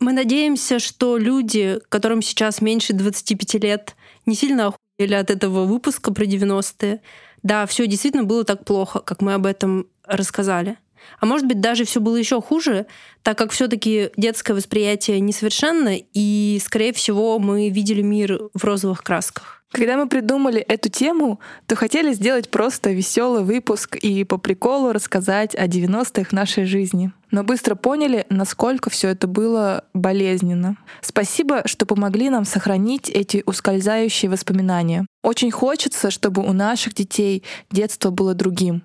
Мы 0.00 0.12
надеемся, 0.12 0.78
что 0.78 1.16
люди, 1.16 1.80
которым 1.88 2.22
сейчас 2.22 2.60
меньше 2.60 2.92
25 2.92 3.54
лет, 3.62 3.96
не 4.26 4.34
сильно 4.34 4.68
охуели 4.68 5.14
от 5.14 5.30
этого 5.30 5.64
выпуска 5.64 6.12
про 6.12 6.24
90-е. 6.24 7.00
Да, 7.42 7.66
все 7.66 7.86
действительно 7.86 8.24
было 8.24 8.44
так 8.44 8.64
плохо, 8.64 9.00
как 9.00 9.22
мы 9.22 9.34
об 9.34 9.46
этом 9.46 9.86
рассказали. 10.04 10.76
А 11.20 11.26
может 11.26 11.46
быть, 11.46 11.60
даже 11.60 11.84
все 11.84 12.00
было 12.00 12.16
еще 12.16 12.40
хуже, 12.40 12.86
так 13.22 13.38
как 13.38 13.50
все-таки 13.50 14.10
детское 14.16 14.54
восприятие 14.54 15.20
несовершенно, 15.20 15.96
и, 15.96 16.60
скорее 16.64 16.92
всего, 16.92 17.38
мы 17.38 17.68
видели 17.68 18.02
мир 18.02 18.40
в 18.54 18.64
розовых 18.64 19.02
красках. 19.02 19.57
Когда 19.70 19.98
мы 19.98 20.08
придумали 20.08 20.60
эту 20.60 20.88
тему, 20.88 21.40
то 21.66 21.76
хотели 21.76 22.12
сделать 22.14 22.50
просто 22.50 22.90
веселый 22.90 23.44
выпуск 23.44 23.96
и 23.96 24.24
по 24.24 24.38
приколу 24.38 24.92
рассказать 24.92 25.54
о 25.54 25.66
90-х 25.66 26.30
в 26.30 26.32
нашей 26.32 26.64
жизни. 26.64 27.12
Но 27.30 27.44
быстро 27.44 27.74
поняли, 27.74 28.24
насколько 28.30 28.88
все 28.88 29.08
это 29.08 29.26
было 29.26 29.84
болезненно. 29.92 30.78
Спасибо, 31.02 31.62
что 31.66 31.84
помогли 31.84 32.30
нам 32.30 32.46
сохранить 32.46 33.10
эти 33.10 33.42
ускользающие 33.44 34.30
воспоминания. 34.30 35.06
Очень 35.22 35.50
хочется, 35.50 36.10
чтобы 36.10 36.42
у 36.42 36.52
наших 36.54 36.94
детей 36.94 37.44
детство 37.70 38.10
было 38.10 38.32
другим. 38.32 38.82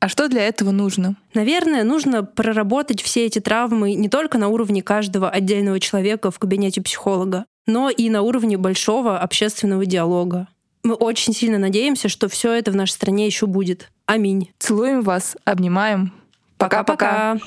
А 0.00 0.08
что 0.08 0.28
для 0.28 0.46
этого 0.46 0.70
нужно? 0.70 1.16
Наверное, 1.32 1.82
нужно 1.82 2.22
проработать 2.22 3.00
все 3.00 3.24
эти 3.24 3.40
травмы 3.40 3.94
не 3.94 4.10
только 4.10 4.36
на 4.36 4.48
уровне 4.48 4.82
каждого 4.82 5.30
отдельного 5.30 5.80
человека 5.80 6.30
в 6.30 6.38
кабинете 6.38 6.82
психолога, 6.82 7.46
но 7.66 7.90
и 7.90 8.08
на 8.08 8.22
уровне 8.22 8.56
большого 8.56 9.18
общественного 9.18 9.86
диалога. 9.86 10.48
Мы 10.82 10.94
очень 10.94 11.32
сильно 11.34 11.58
надеемся, 11.58 12.08
что 12.08 12.28
все 12.28 12.52
это 12.52 12.70
в 12.70 12.76
нашей 12.76 12.92
стране 12.92 13.26
еще 13.26 13.46
будет. 13.46 13.90
Аминь. 14.06 14.50
Целуем 14.58 15.02
вас, 15.02 15.36
обнимаем. 15.44 16.12
Пока-пока. 16.58 17.34
Пока-пока. 17.34 17.46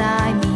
Глазами, 0.00 0.40
там 0.40 0.49